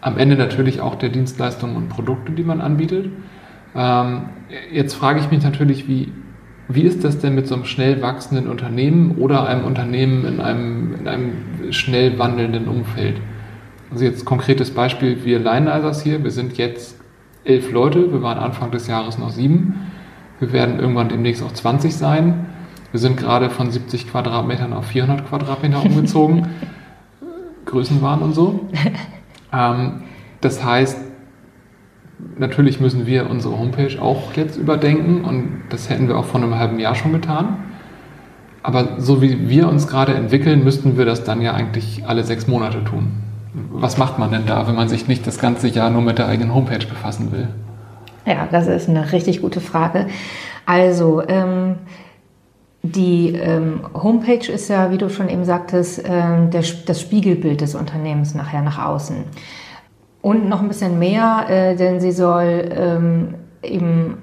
Am 0.00 0.18
Ende 0.18 0.36
natürlich 0.36 0.80
auch 0.80 0.96
der 0.96 1.08
Dienstleistungen 1.08 1.76
und 1.76 1.88
Produkte, 1.88 2.32
die 2.32 2.44
man 2.44 2.60
anbietet. 2.60 3.10
Ähm, 3.74 4.22
jetzt 4.72 4.94
frage 4.94 5.20
ich 5.20 5.30
mich 5.30 5.42
natürlich, 5.42 5.88
wie, 5.88 6.12
wie 6.68 6.82
ist 6.82 7.04
das 7.04 7.18
denn 7.18 7.34
mit 7.34 7.46
so 7.46 7.54
einem 7.54 7.64
schnell 7.64 8.02
wachsenden 8.02 8.48
Unternehmen 8.48 9.16
oder 9.18 9.46
einem 9.46 9.64
Unternehmen 9.64 10.24
in 10.26 10.40
einem, 10.40 10.94
in 11.00 11.08
einem 11.08 11.32
schnell 11.70 12.18
wandelnden 12.18 12.68
Umfeld? 12.68 13.16
Also 13.90 14.04
jetzt 14.04 14.24
konkretes 14.24 14.70
Beispiel, 14.70 15.24
wir 15.24 15.38
Lionizers 15.38 16.02
hier, 16.02 16.22
wir 16.22 16.30
sind 16.30 16.56
jetzt 16.58 16.96
elf 17.44 17.70
Leute. 17.70 18.12
Wir 18.12 18.22
waren 18.22 18.38
Anfang 18.38 18.70
des 18.70 18.86
Jahres 18.86 19.18
noch 19.18 19.30
sieben. 19.30 19.90
Wir 20.40 20.52
werden 20.52 20.78
irgendwann 20.78 21.08
demnächst 21.08 21.42
auch 21.42 21.52
20 21.52 21.94
sein. 21.94 22.46
Wir 22.90 23.00
sind 23.00 23.16
gerade 23.16 23.50
von 23.50 23.70
70 23.70 24.10
Quadratmetern 24.10 24.72
auf 24.72 24.86
400 24.86 25.28
Quadratmeter 25.28 25.82
umgezogen. 25.84 26.48
Größenwahn 27.66 28.20
und 28.20 28.34
so. 28.34 28.68
Ähm, 29.56 30.02
das 30.40 30.64
heißt, 30.64 30.98
natürlich 32.36 32.80
müssen 32.80 33.06
wir 33.06 33.30
unsere 33.30 33.56
Homepage 33.56 34.02
auch 34.02 34.32
jetzt 34.32 34.56
überdenken 34.56 35.24
und 35.24 35.62
das 35.68 35.88
hätten 35.88 36.08
wir 36.08 36.18
auch 36.18 36.24
vor 36.24 36.42
einem 36.42 36.56
halben 36.56 36.80
Jahr 36.80 36.96
schon 36.96 37.12
getan. 37.12 37.58
Aber 38.64 39.00
so 39.00 39.22
wie 39.22 39.48
wir 39.48 39.68
uns 39.68 39.86
gerade 39.86 40.12
entwickeln, 40.14 40.64
müssten 40.64 40.98
wir 40.98 41.04
das 41.04 41.22
dann 41.22 41.40
ja 41.40 41.54
eigentlich 41.54 42.02
alle 42.04 42.24
sechs 42.24 42.48
Monate 42.48 42.82
tun 42.82 43.12
was 43.54 43.98
macht 43.98 44.18
man 44.18 44.30
denn 44.30 44.46
da, 44.46 44.66
wenn 44.66 44.74
man 44.74 44.88
sich 44.88 45.06
nicht 45.06 45.26
das 45.26 45.38
ganze 45.38 45.68
Jahr 45.68 45.88
nur 45.90 46.02
mit 46.02 46.18
der 46.18 46.26
eigenen 46.26 46.54
Homepage 46.54 46.84
befassen 46.86 47.30
will? 47.32 47.48
Ja, 48.26 48.48
das 48.50 48.66
ist 48.66 48.88
eine 48.88 49.12
richtig 49.12 49.42
gute 49.42 49.60
Frage. 49.60 50.06
Also, 50.66 51.22
ähm, 51.28 51.76
die 52.82 53.34
ähm, 53.34 53.80
Homepage 53.94 54.50
ist 54.52 54.68
ja, 54.68 54.90
wie 54.90 54.98
du 54.98 55.08
schon 55.08 55.28
eben 55.28 55.44
sagtest, 55.44 56.02
ähm, 56.04 56.50
der, 56.50 56.62
das 56.86 57.00
Spiegelbild 57.00 57.60
des 57.60 57.74
Unternehmens 57.74 58.34
nachher 58.34 58.60
nach 58.60 58.84
außen. 58.84 59.24
Und 60.20 60.48
noch 60.48 60.60
ein 60.60 60.68
bisschen 60.68 60.98
mehr, 60.98 61.46
äh, 61.48 61.76
denn 61.76 62.00
sie 62.00 62.12
soll 62.12 62.68
ähm, 62.76 63.34
eben 63.62 64.18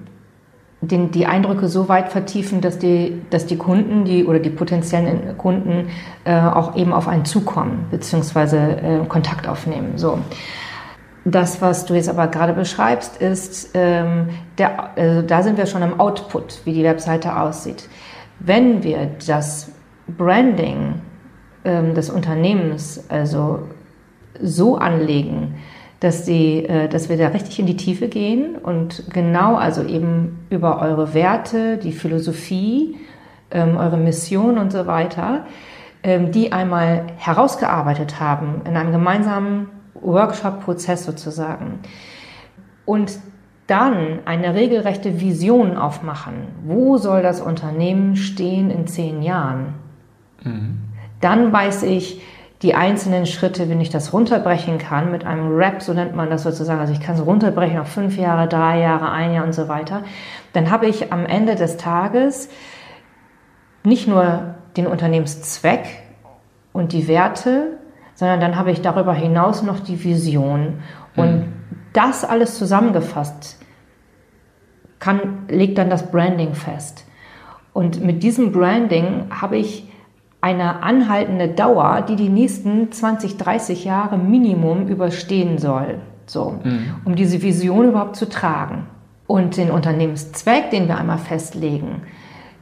den, 0.82 1.12
die 1.12 1.28
Eindrücke 1.28 1.68
so 1.68 1.88
weit 1.88 2.10
vertiefen, 2.10 2.60
dass 2.60 2.80
die, 2.80 3.22
dass 3.30 3.46
die 3.46 3.58
Kunden 3.58 4.04
die, 4.04 4.26
oder 4.26 4.40
die 4.40 4.50
potenziellen 4.50 5.38
Kunden 5.38 5.90
äh, 6.24 6.40
auch 6.40 6.76
eben 6.76 6.92
auf 6.92 7.08
einen 7.08 7.24
zukommen, 7.24 7.86
beziehungsweise 7.92 8.58
äh, 8.58 9.06
Kontakt 9.08 9.48
aufnehmen. 9.48 9.94
So. 9.98 10.18
Das, 11.24 11.62
was 11.62 11.86
du 11.86 11.94
jetzt 11.94 12.10
aber 12.10 12.28
gerade 12.28 12.54
beschreibst, 12.54 13.22
ist, 13.22 13.72
ähm, 13.76 14.30
der, 14.58 14.98
also 14.98 15.22
da 15.22 15.44
sind 15.44 15.58
wir 15.58 15.68
schon 15.68 15.84
im 15.84 16.00
Output, 16.00 16.62
wie 16.66 16.74
die 16.74 16.84
Webseite 16.84 17.40
aussieht. 17.40 17.88
Wenn 18.40 18.82
wir 18.82 19.12
das 19.28 19.72
Branding 20.08 20.96
ähm, 21.64 21.94
des 21.94 22.10
Unternehmens 22.10 23.04
also 23.08 23.60
so 24.42 24.78
anlegen, 24.78 25.56
dass, 26.02 26.26
die, 26.26 26.66
äh, 26.66 26.90
dass 26.90 27.08
wir 27.08 27.18
da 27.18 27.28
richtig 27.28 27.60
in 27.60 27.68
die 27.68 27.78
Tiefe 27.78 28.10
gehen 28.10 28.56
und 28.56 29.06
genau 29.14 29.56
also 29.56 29.84
eben 29.84 30.46
über 30.50 30.82
eure 30.82 31.14
Werte, 31.14 31.78
die 31.78 31.94
Philosophie, 31.94 32.98
ähm, 33.52 33.78
eure 33.78 33.98
Mission 33.98 34.58
und 34.58 34.72
so 34.72 34.88
weiter, 34.88 35.46
ähm, 36.04 36.32
die 36.32 36.52
einmal 36.52 37.06
herausgearbeitet 37.18 38.20
haben 38.20 38.62
in 38.66 38.76
einem 38.76 38.92
gemeinsamen 38.92 39.70
Workshop-Prozess 39.94 41.06
sozusagen. 41.06 41.80
Und 42.86 43.20
dann 43.68 44.20
eine 44.26 44.56
regelrechte 44.56 45.22
Vision 45.22 45.78
aufmachen. 45.78 46.48
Wo 46.66 46.98
soll 46.98 47.22
das 47.22 47.40
Unternehmen 47.42 48.16
stehen 48.16 48.72
in 48.72 48.88
zehn 48.88 49.22
Jahren? 49.22 49.76
Mhm. 50.44 50.80
Dann 51.22 51.54
weiß 51.54 51.84
ich, 51.84 52.22
die 52.62 52.76
einzelnen 52.76 53.26
Schritte, 53.26 53.70
wenn 53.70 53.82
ich 53.82 53.90
das 53.90 54.14
runterbrechen 54.14 54.78
kann, 54.78 55.12
mit 55.12 55.26
einem 55.26 55.56
Rap, 55.56 55.82
so 55.82 55.94
nennt 55.94 56.16
man 56.16 56.30
das 56.30 56.44
sozusagen, 56.44 56.80
also 56.80 56.94
ich 56.94 57.02
kann 57.02 57.16
es 57.16 57.26
runterbrechen 57.26 57.80
auf 57.80 57.88
fünf 57.88 58.18
Jahre, 58.18 58.48
drei 58.48 58.80
Jahre, 58.80 59.12
ein 59.12 59.34
Jahr 59.34 59.46
und 59.46 59.54
so 59.54 59.68
weiter, 59.68 60.04
dann 60.54 60.70
habe 60.70 60.88
ich 60.88 61.12
am 61.12 61.26
Ende 61.26 61.56
des 61.56 61.78
Tages 61.78 62.50
nicht 63.84 64.08
nur 64.08 64.56
den 64.78 64.86
Unternehmenszweck 64.86 65.86
und 66.72 66.94
die 66.94 67.08
Werte, 67.08 67.80
sondern 68.14 68.40
dann 68.40 68.56
habe 68.56 68.72
ich 68.72 68.82
darüber 68.82 69.14
hinaus 69.14 69.64
noch 69.64 69.80
die 69.80 70.04
Vision. 70.04 70.84
Und 71.16 71.40
mhm. 71.40 71.54
das 71.94 72.24
alles 72.24 72.58
zusammengefasst 72.58 73.60
kann, 75.00 75.46
legt 75.50 75.80
dann 75.80 75.90
das 75.90 76.12
Branding 76.12 76.54
fest. 76.54 77.06
Und 77.74 78.04
mit 78.04 78.22
diesem 78.22 78.52
Branding 78.52 79.26
habe 79.32 79.58
ich 79.58 79.91
eine 80.42 80.82
anhaltende 80.82 81.48
Dauer, 81.48 82.02
die 82.02 82.16
die 82.16 82.30
nächsten 82.30 82.92
20, 82.92 83.38
30 83.38 83.86
Jahre 83.86 84.18
Minimum 84.18 84.88
überstehen 84.88 85.60
soll, 85.60 86.00
so, 86.26 86.56
mhm. 86.64 86.96
um 87.06 87.16
diese 87.16 87.42
Vision 87.44 87.90
überhaupt 87.90 88.16
zu 88.16 88.28
tragen. 88.28 88.88
Und 89.28 89.56
den 89.56 89.72
Unternehmenszweck, 89.72 90.72
den 90.72 90.90
wir 90.90 90.98
einmal 90.98 91.20
festlegen, 91.20 92.02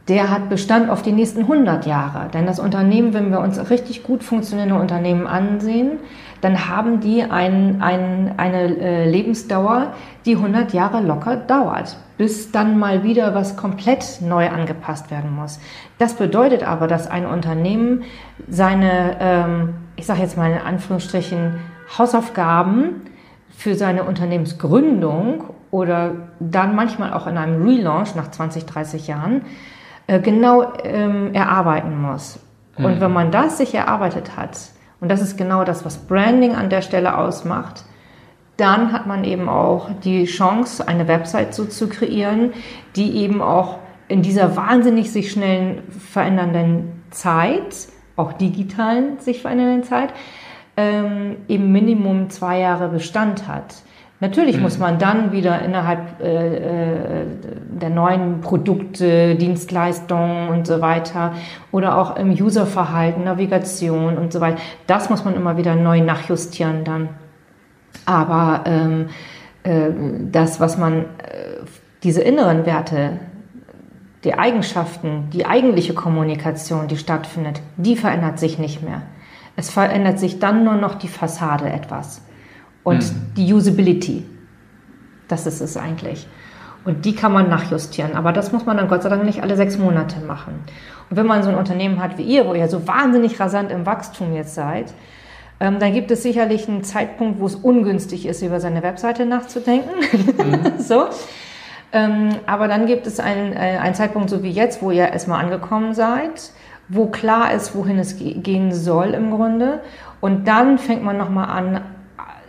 der 0.09 0.29
hat 0.29 0.49
Bestand 0.49 0.89
auf 0.89 1.01
die 1.01 1.11
nächsten 1.11 1.41
100 1.41 1.85
Jahre. 1.85 2.29
Denn 2.33 2.45
das 2.45 2.59
Unternehmen, 2.59 3.13
wenn 3.13 3.31
wir 3.31 3.39
uns 3.39 3.69
richtig 3.69 4.03
gut 4.03 4.23
funktionierende 4.23 4.79
Unternehmen 4.79 5.25
ansehen, 5.25 5.99
dann 6.41 6.69
haben 6.69 6.99
die 6.99 7.23
ein, 7.23 7.81
ein, 7.81 8.33
eine 8.37 8.77
äh, 8.77 9.09
Lebensdauer, 9.09 9.93
die 10.25 10.35
100 10.35 10.73
Jahre 10.73 11.01
locker 11.01 11.35
dauert, 11.35 11.97
bis 12.17 12.51
dann 12.51 12.79
mal 12.79 13.03
wieder 13.03 13.35
was 13.35 13.57
komplett 13.57 14.21
neu 14.21 14.49
angepasst 14.49 15.11
werden 15.11 15.35
muss. 15.35 15.59
Das 15.97 16.13
bedeutet 16.13 16.63
aber, 16.63 16.87
dass 16.87 17.09
ein 17.09 17.25
Unternehmen 17.25 18.03
seine, 18.47 19.17
ähm, 19.19 19.73
ich 19.95 20.05
sage 20.05 20.21
jetzt 20.21 20.37
mal 20.37 20.51
in 20.51 20.59
Anführungsstrichen, 20.59 21.55
Hausaufgaben 21.97 23.01
für 23.49 23.75
seine 23.75 24.03
Unternehmensgründung 24.03 25.43
oder 25.71 26.15
dann 26.39 26.75
manchmal 26.75 27.13
auch 27.13 27.27
in 27.27 27.37
einem 27.37 27.63
Relaunch 27.65 28.15
nach 28.15 28.31
20, 28.31 28.65
30 28.65 29.07
Jahren 29.07 29.41
äh, 30.07 30.19
genau 30.19 30.73
ähm, 30.83 31.33
erarbeiten 31.33 32.01
muss. 32.01 32.39
Und 32.77 33.01
wenn 33.01 33.11
man 33.11 33.29
das 33.29 33.57
sich 33.57 33.75
erarbeitet 33.75 34.37
hat, 34.37 34.57
und 35.01 35.09
das 35.09 35.21
ist 35.21 35.37
genau 35.37 35.63
das, 35.63 35.85
was 35.85 35.97
Branding 35.97 36.55
an 36.55 36.69
der 36.69 36.81
Stelle 36.81 37.17
ausmacht, 37.17 37.83
dann 38.57 38.91
hat 38.91 39.07
man 39.07 39.23
eben 39.23 39.47
auch 39.47 39.89
die 40.03 40.25
Chance, 40.25 40.85
eine 40.85 41.07
Website 41.07 41.53
so 41.53 41.65
zu 41.65 41.87
kreieren, 41.87 42.51
die 42.95 43.15
eben 43.15 43.41
auch 43.41 43.79
in 44.09 44.21
dieser 44.21 44.57
wahnsinnig 44.57 45.11
sich 45.11 45.31
schnellen 45.31 45.83
verändernden 45.89 47.03
Zeit, 47.11 47.87
auch 48.17 48.33
digitalen 48.33 49.19
sich 49.19 49.41
verändernden 49.41 49.83
Zeit, 49.83 50.13
ähm, 50.75 51.37
eben 51.47 51.71
Minimum 51.71 52.29
zwei 52.29 52.59
Jahre 52.59 52.89
Bestand 52.89 53.47
hat. 53.47 53.75
Natürlich 54.21 54.57
mhm. 54.57 54.63
muss 54.63 54.77
man 54.77 54.99
dann 54.99 55.31
wieder 55.31 55.61
innerhalb 55.61 56.21
äh, 56.21 56.55
äh, 57.21 57.25
der 57.69 57.89
neuen 57.89 58.41
Produkte, 58.41 59.35
Dienstleistungen 59.35 60.49
und 60.49 60.67
so 60.67 60.81
weiter 60.81 61.33
oder 61.71 61.97
auch 61.97 62.17
im 62.17 62.31
Userverhalten, 62.31 63.23
Navigation 63.23 64.17
und 64.17 64.33
so 64.33 64.41
weiter, 64.41 64.59
das 64.87 65.09
muss 65.09 65.23
man 65.23 65.35
immer 65.35 65.55
wieder 65.55 65.75
neu 65.75 66.01
nachjustieren 66.01 66.83
dann. 66.83 67.09
Aber 68.05 68.63
ähm, 68.65 69.09
äh, 69.63 69.89
das, 70.31 70.59
was 70.59 70.77
man, 70.77 70.99
äh, 70.99 71.05
diese 72.03 72.21
inneren 72.21 72.65
Werte, 72.65 73.19
die 74.25 74.33
Eigenschaften, 74.33 75.29
die 75.31 75.45
eigentliche 75.45 75.93
Kommunikation, 75.93 76.89
die 76.89 76.97
stattfindet, 76.97 77.61
die 77.77 77.95
verändert 77.95 78.37
sich 78.37 78.59
nicht 78.59 78.83
mehr. 78.83 79.03
Es 79.55 79.69
verändert 79.69 80.19
sich 80.19 80.39
dann 80.39 80.65
nur 80.65 80.75
noch 80.75 80.95
die 80.95 81.07
Fassade 81.07 81.69
etwas 81.69 82.21
und 82.89 83.03
mhm. 83.03 83.33
die 83.37 83.53
Usability. 83.53 84.25
Das 85.27 85.45
ist 85.45 85.61
es 85.61 85.77
eigentlich. 85.77 86.27
Und 86.85 87.05
die 87.05 87.13
kann 87.15 87.33
man 87.33 87.49
nachjustieren. 87.49 88.15
Aber 88.15 88.31
das 88.31 88.51
muss 88.51 88.65
man 88.65 88.77
dann 88.77 88.87
Gott 88.87 89.03
sei 89.03 89.09
Dank 89.09 89.23
nicht 89.23 89.43
alle 89.43 89.55
sechs 89.55 89.77
Monate 89.77 90.19
machen. 90.21 90.55
Und 91.09 91.17
wenn 91.17 91.27
man 91.27 91.43
so 91.43 91.49
ein 91.49 91.55
Unternehmen 91.55 92.01
hat 92.01 92.17
wie 92.17 92.23
ihr, 92.23 92.45
wo 92.45 92.53
ihr 92.53 92.67
so 92.67 92.87
wahnsinnig 92.87 93.39
rasant 93.39 93.71
im 93.71 93.85
Wachstum 93.85 94.33
jetzt 94.33 94.55
seid, 94.55 94.93
ähm, 95.59 95.79
dann 95.79 95.93
gibt 95.93 96.09
es 96.11 96.23
sicherlich 96.23 96.67
einen 96.69 96.83
Zeitpunkt, 96.83 97.39
wo 97.39 97.45
es 97.45 97.55
ungünstig 97.55 98.25
ist, 98.25 98.41
über 98.41 98.59
seine 98.59 98.81
Webseite 98.81 99.25
nachzudenken. 99.25 99.89
Mhm. 99.99 100.77
so. 100.79 101.07
Ähm, 101.91 102.29
aber 102.45 102.67
dann 102.67 102.85
gibt 102.85 103.07
es 103.07 103.19
einen, 103.19 103.53
äh, 103.53 103.79
einen 103.81 103.95
Zeitpunkt, 103.95 104.29
so 104.29 104.43
wie 104.43 104.51
jetzt, 104.51 104.81
wo 104.81 104.91
ihr 104.91 105.09
erstmal 105.09 105.43
angekommen 105.43 105.93
seid, 105.93 106.51
wo 106.87 107.07
klar 107.07 107.53
ist, 107.53 107.75
wohin 107.75 107.99
es 107.99 108.17
gehen 108.17 108.73
soll 108.73 109.09
im 109.09 109.31
Grunde. 109.31 109.81
Und 110.21 110.47
dann 110.47 110.77
fängt 110.77 111.03
man 111.03 111.17
nochmal 111.17 111.49
an, 111.49 111.81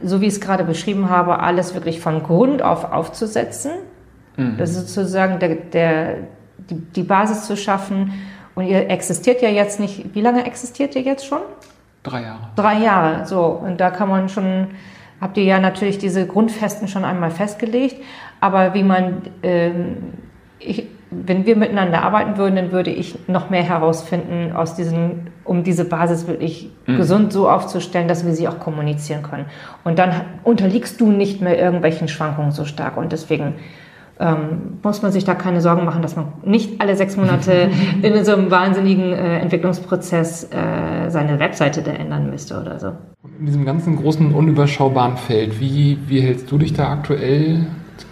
so 0.02 0.20
wie 0.20 0.26
ich 0.26 0.34
es 0.34 0.40
gerade 0.40 0.64
beschrieben 0.64 1.10
habe, 1.10 1.40
alles 1.40 1.74
wirklich 1.74 2.00
von 2.00 2.22
Grund 2.22 2.62
auf 2.62 2.90
aufzusetzen. 2.92 3.72
Mhm. 4.36 4.56
Das 4.58 4.70
ist 4.70 4.94
sozusagen 4.94 5.38
der, 5.38 5.54
der, 5.56 6.16
die, 6.58 6.76
die 6.76 7.02
Basis 7.02 7.46
zu 7.46 7.56
schaffen. 7.56 8.12
Und 8.54 8.66
ihr 8.66 8.90
existiert 8.90 9.42
ja 9.42 9.48
jetzt 9.48 9.80
nicht, 9.80 10.14
wie 10.14 10.20
lange 10.20 10.44
existiert 10.44 10.94
ihr 10.94 11.02
jetzt 11.02 11.26
schon? 11.26 11.40
Drei 12.02 12.22
Jahre. 12.22 12.48
Drei 12.56 12.78
Jahre, 12.78 13.26
so. 13.26 13.44
Und 13.44 13.80
da 13.80 13.90
kann 13.90 14.08
man 14.08 14.28
schon, 14.28 14.68
habt 15.20 15.36
ihr 15.36 15.44
ja 15.44 15.60
natürlich 15.60 15.98
diese 15.98 16.26
Grundfesten 16.26 16.88
schon 16.88 17.04
einmal 17.04 17.30
festgelegt. 17.30 17.96
Aber 18.40 18.74
wie 18.74 18.82
man, 18.82 19.22
ähm, 19.42 20.14
ich, 20.58 20.86
wenn 21.10 21.44
wir 21.44 21.56
miteinander 21.56 22.02
arbeiten 22.02 22.38
würden, 22.38 22.56
dann 22.56 22.72
würde 22.72 22.90
ich 22.90 23.28
noch 23.28 23.50
mehr 23.50 23.62
herausfinden 23.62 24.52
aus 24.54 24.74
diesen, 24.74 25.28
um 25.50 25.64
diese 25.64 25.84
Basis 25.84 26.28
wirklich 26.28 26.70
mhm. 26.86 26.96
gesund 26.96 27.32
so 27.32 27.50
aufzustellen, 27.50 28.06
dass 28.06 28.24
wir 28.24 28.34
sie 28.34 28.46
auch 28.46 28.60
kommunizieren 28.60 29.24
können. 29.24 29.46
Und 29.82 29.98
dann 29.98 30.12
unterliegst 30.44 31.00
du 31.00 31.10
nicht 31.10 31.40
mehr 31.40 31.58
irgendwelchen 31.58 32.06
Schwankungen 32.06 32.52
so 32.52 32.64
stark. 32.64 32.96
Und 32.96 33.10
deswegen 33.10 33.54
ähm, 34.20 34.78
muss 34.84 35.02
man 35.02 35.10
sich 35.10 35.24
da 35.24 35.34
keine 35.34 35.60
Sorgen 35.60 35.84
machen, 35.84 36.02
dass 36.02 36.14
man 36.14 36.26
nicht 36.44 36.80
alle 36.80 36.94
sechs 36.94 37.16
Monate 37.16 37.68
in 38.02 38.24
so 38.24 38.32
einem 38.32 38.52
wahnsinnigen 38.52 39.12
äh, 39.12 39.40
Entwicklungsprozess 39.40 40.44
äh, 40.44 41.10
seine 41.10 41.40
Webseite 41.40 41.82
da 41.82 41.90
ändern 41.90 42.30
müsste 42.30 42.60
oder 42.60 42.78
so. 42.78 42.92
In 43.40 43.46
diesem 43.46 43.64
ganzen 43.64 43.96
großen, 43.96 44.32
unüberschaubaren 44.32 45.16
Feld, 45.16 45.58
wie, 45.58 45.98
wie 46.06 46.20
hältst 46.20 46.48
du 46.48 46.58
dich 46.58 46.74
da 46.74 46.92
aktuell 46.92 47.66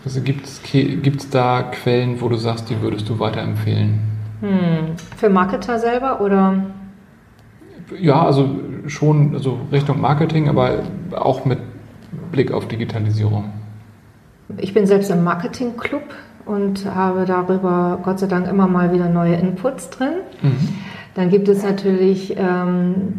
also 0.05 0.21
gibt 0.21 0.47
es 0.47 1.31
da 1.31 1.63
Quellen, 1.63 2.21
wo 2.21 2.29
du 2.29 2.37
sagst, 2.37 2.69
die 2.69 2.79
würdest 2.83 3.09
du 3.09 3.19
weiterempfehlen? 3.19 3.99
Hm. 4.41 4.97
Für 5.17 5.31
Marketer 5.31 5.79
selber 5.79 6.21
oder? 6.21 6.63
Ja, 8.01 8.25
also 8.25 8.49
schon 8.87 9.35
also 9.35 9.59
Richtung 9.73 10.01
Marketing, 10.01 10.49
aber 10.49 10.83
auch 11.15 11.45
mit 11.45 11.59
Blick 12.33 12.53
auf 12.53 12.69
Digitalisierung. 12.69 13.53
Ich 14.57 14.75
bin 14.75 14.87
selbst 14.87 15.11
im 15.11 15.25
Marketing-Club 15.25 16.03
und 16.47 16.87
habe 16.87 17.25
darüber 17.27 18.01
Gott 18.03 18.19
sei 18.19 18.27
Dank 18.27 18.49
immer 18.49 18.67
mal 18.67 18.93
wieder 18.93 19.09
neue 19.09 19.35
Inputs 19.35 19.91
drin. 19.91 20.15
Mhm. 20.43 20.69
Dann 21.15 21.31
gibt 21.31 21.49
es 21.49 21.63
natürlich 21.63 22.35
ähm, 22.39 23.15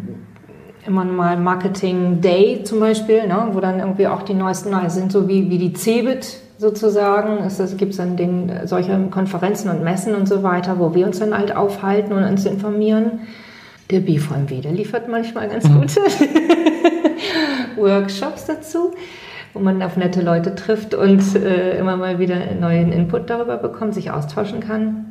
immer 0.86 1.04
mal 1.04 1.36
Marketing 1.36 2.20
Day 2.20 2.62
zum 2.64 2.80
Beispiel, 2.80 3.26
ne, 3.26 3.48
wo 3.52 3.60
dann 3.60 3.78
irgendwie 3.78 4.06
auch 4.06 4.22
die 4.22 4.34
neuesten 4.34 4.74
sind, 4.88 5.12
so 5.12 5.28
wie, 5.28 5.50
wie 5.50 5.58
die 5.58 5.72
CeBIT 5.72 6.40
sozusagen. 6.58 7.44
Es 7.44 7.76
gibt 7.76 7.98
dann 7.98 8.16
den, 8.16 8.50
solche 8.64 8.98
Konferenzen 9.10 9.70
und 9.70 9.82
Messen 9.82 10.14
und 10.14 10.28
so 10.28 10.42
weiter, 10.42 10.78
wo 10.78 10.94
wir 10.94 11.06
uns 11.06 11.18
dann 11.18 11.36
halt 11.36 11.54
aufhalten 11.54 12.12
und 12.12 12.24
uns 12.24 12.44
informieren. 12.44 13.20
Der 13.90 14.00
BVMW, 14.00 14.60
der 14.60 14.72
liefert 14.72 15.08
manchmal 15.08 15.48
ganz 15.48 15.68
mhm. 15.68 15.80
gute 15.80 16.00
Workshops 17.76 18.46
dazu. 18.46 18.92
wo 19.52 19.58
man 19.58 19.82
auf 19.82 19.96
nette 19.96 20.22
Leute 20.22 20.54
trifft 20.54 20.94
und 20.94 21.34
äh, 21.34 21.76
immer 21.76 21.96
mal 21.96 22.18
wieder 22.18 22.36
neuen 22.58 22.92
Input 22.92 23.28
darüber 23.28 23.56
bekommt, 23.56 23.94
sich 23.94 24.10
austauschen 24.12 24.60
kann. 24.60 25.06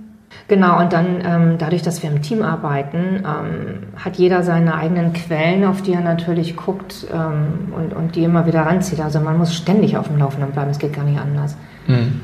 Genau, 0.47 0.79
und 0.79 0.93
dann 0.93 1.21
ähm, 1.25 1.57
dadurch, 1.57 1.81
dass 1.81 2.03
wir 2.03 2.09
im 2.09 2.21
Team 2.21 2.43
arbeiten, 2.43 3.23
ähm, 3.25 4.03
hat 4.03 4.17
jeder 4.17 4.43
seine 4.43 4.75
eigenen 4.75 5.13
Quellen, 5.13 5.65
auf 5.65 5.81
die 5.81 5.93
er 5.93 6.01
natürlich 6.01 6.55
guckt 6.55 7.07
ähm, 7.11 7.73
und, 7.75 7.93
und 7.93 8.15
die 8.15 8.23
immer 8.23 8.45
wieder 8.45 8.61
ranzieht. 8.61 8.99
Also 8.99 9.19
man 9.19 9.37
muss 9.37 9.55
ständig 9.55 9.97
auf 9.97 10.07
dem 10.07 10.17
Laufenden 10.17 10.51
bleiben, 10.51 10.69
es 10.69 10.79
geht 10.79 10.93
gar 10.93 11.03
nicht 11.03 11.19
anders. 11.19 11.57
Mhm. 11.87 12.21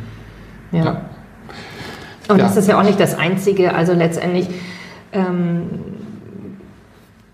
Ja. 0.71 0.85
ja. 0.85 1.01
Und 2.27 2.37
ja. 2.37 2.43
das 2.43 2.57
ist 2.57 2.67
ja 2.67 2.79
auch 2.79 2.83
nicht 2.83 2.99
das 2.99 3.17
Einzige. 3.17 3.73
Also 3.73 3.93
letztendlich, 3.93 4.49
ähm, 5.11 5.69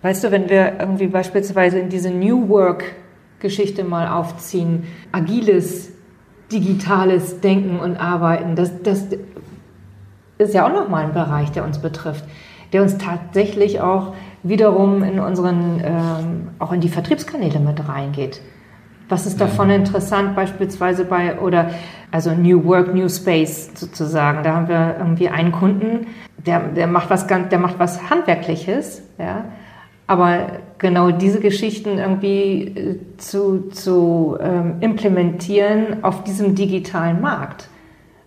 weißt 0.02 0.24
du, 0.24 0.32
wenn 0.32 0.50
wir 0.50 0.80
irgendwie 0.80 1.08
beispielsweise 1.08 1.80
in 1.80 1.90
diese 1.90 2.10
New 2.10 2.50
Work-Geschichte 2.50 3.84
mal 3.84 4.08
aufziehen, 4.08 4.84
agiles, 5.12 5.92
digitales 6.52 7.42
Denken 7.42 7.80
und 7.80 7.98
Arbeiten, 7.98 8.56
das, 8.56 8.82
das 8.84 9.06
ist 10.38 10.54
ja 10.54 10.68
auch 10.68 10.74
nochmal 10.74 11.06
ein 11.06 11.14
Bereich, 11.14 11.52
der 11.52 11.64
uns 11.64 11.80
betrifft, 11.80 12.26
der 12.74 12.82
uns 12.82 12.98
tatsächlich 12.98 13.82
auch 13.82 14.14
wiederum 14.44 15.04
in 15.04 15.20
unseren, 15.20 15.82
ähm, 15.84 16.48
auch 16.60 16.72
in 16.72 16.82
die 16.82 16.90
Vertriebskanäle 16.90 17.60
mit 17.60 17.88
reingeht. 17.88 18.42
Was 19.08 19.26
ist 19.26 19.42
davon 19.42 19.68
mhm. 19.68 19.74
interessant 19.76 20.36
beispielsweise 20.36 21.04
bei, 21.04 21.38
oder 21.40 21.70
also 22.12 22.32
New 22.32 22.64
Work, 22.66 22.94
New 22.94 23.10
Space 23.10 23.72
sozusagen. 23.76 24.44
Da 24.44 24.56
haben 24.56 24.68
wir 24.68 24.96
irgendwie 25.00 25.30
einen 25.30 25.52
Kunden, 25.52 26.08
der, 26.38 26.60
der 26.70 26.88
macht 26.88 27.10
was 27.10 27.28
ganz, 27.28 27.50
der 27.50 27.60
macht 27.60 27.78
was 27.78 28.10
Handwerkliches, 28.10 29.04
ja. 29.18 29.46
Aber 30.12 30.48
genau 30.78 31.12
diese 31.12 31.40
Geschichten 31.40 31.98
irgendwie 31.98 32.64
äh, 32.64 33.00
zu, 33.16 33.70
zu 33.70 34.38
ähm, 34.42 34.74
implementieren 34.82 36.04
auf 36.04 36.26
diesem 36.26 36.54
digitalen 36.54 37.22
Markt. 37.22 37.70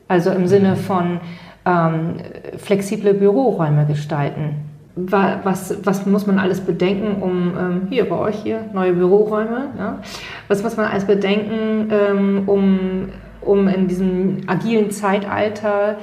Also 0.09 0.31
im 0.31 0.47
Sinne 0.47 0.71
mhm. 0.71 0.77
von 0.77 1.21
ähm, 1.67 2.15
flexible 2.57 3.13
Büroräume 3.13 3.85
gestalten. 3.85 4.65
Was, 4.97 5.77
was 5.85 6.07
muss 6.07 6.27
man 6.27 6.39
alles 6.39 6.63
bedenken, 6.63 7.21
um 7.21 7.53
ähm, 7.59 7.83
hier 7.91 8.09
bei 8.09 8.17
euch 8.17 8.37
hier 8.37 8.61
neue 8.73 8.95
Büroräume? 8.95 9.69
Ja? 9.79 9.99
Was 10.49 10.63
muss 10.63 10.79
man 10.79 10.87
alles 10.87 11.05
bedenken, 11.05 11.91
ähm, 11.91 12.45
um 12.47 13.09
um 13.45 13.69
in 13.69 13.89
diesem 13.89 14.39
agilen 14.47 14.91
Zeitalter 14.91 15.99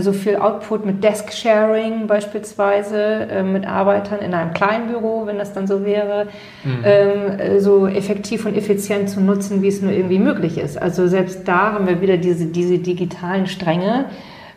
so 0.00 0.12
viel 0.12 0.36
Output 0.36 0.84
mit 0.84 1.02
Desk-Sharing 1.02 2.06
beispielsweise 2.06 3.28
äh, 3.30 3.42
mit 3.42 3.66
Arbeitern 3.66 4.20
in 4.20 4.34
einem 4.34 4.52
kleinen 4.52 4.88
Büro, 4.88 5.26
wenn 5.26 5.38
das 5.38 5.54
dann 5.54 5.66
so 5.66 5.84
wäre, 5.84 6.26
mhm. 6.64 6.84
ähm, 6.84 7.38
äh, 7.38 7.60
so 7.60 7.86
effektiv 7.86 8.44
und 8.44 8.56
effizient 8.56 9.08
zu 9.08 9.20
nutzen, 9.20 9.62
wie 9.62 9.68
es 9.68 9.80
nur 9.80 9.92
irgendwie 9.92 10.18
möglich 10.18 10.58
ist. 10.58 10.80
Also 10.80 11.08
selbst 11.08 11.48
da 11.48 11.72
haben 11.72 11.86
wir 11.86 12.00
wieder 12.02 12.18
diese, 12.18 12.46
diese 12.46 12.78
digitalen 12.78 13.46
Stränge 13.46 14.06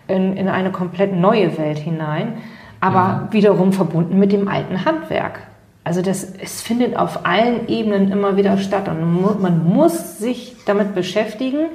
in, 0.07 0.35
in 0.35 0.49
eine 0.49 0.71
komplett 0.71 1.15
neue 1.15 1.57
Welt 1.57 1.79
hinein, 1.79 2.33
aber 2.81 3.27
mhm. 3.27 3.33
wiederum 3.33 3.71
verbunden 3.71 4.19
mit 4.19 4.33
dem 4.33 4.49
alten 4.49 4.83
Handwerk. 4.83 5.39
Also 5.85 6.01
das, 6.01 6.33
es 6.41 6.61
findet 6.61 6.97
auf 6.97 7.25
allen 7.25 7.67
Ebenen 7.67 8.11
immer 8.11 8.37
wieder 8.37 8.57
statt 8.57 8.87
und 8.87 9.41
man 9.41 9.65
muss 9.65 10.17
sich 10.17 10.55
damit 10.65 10.95
beschäftigen. 10.95 11.67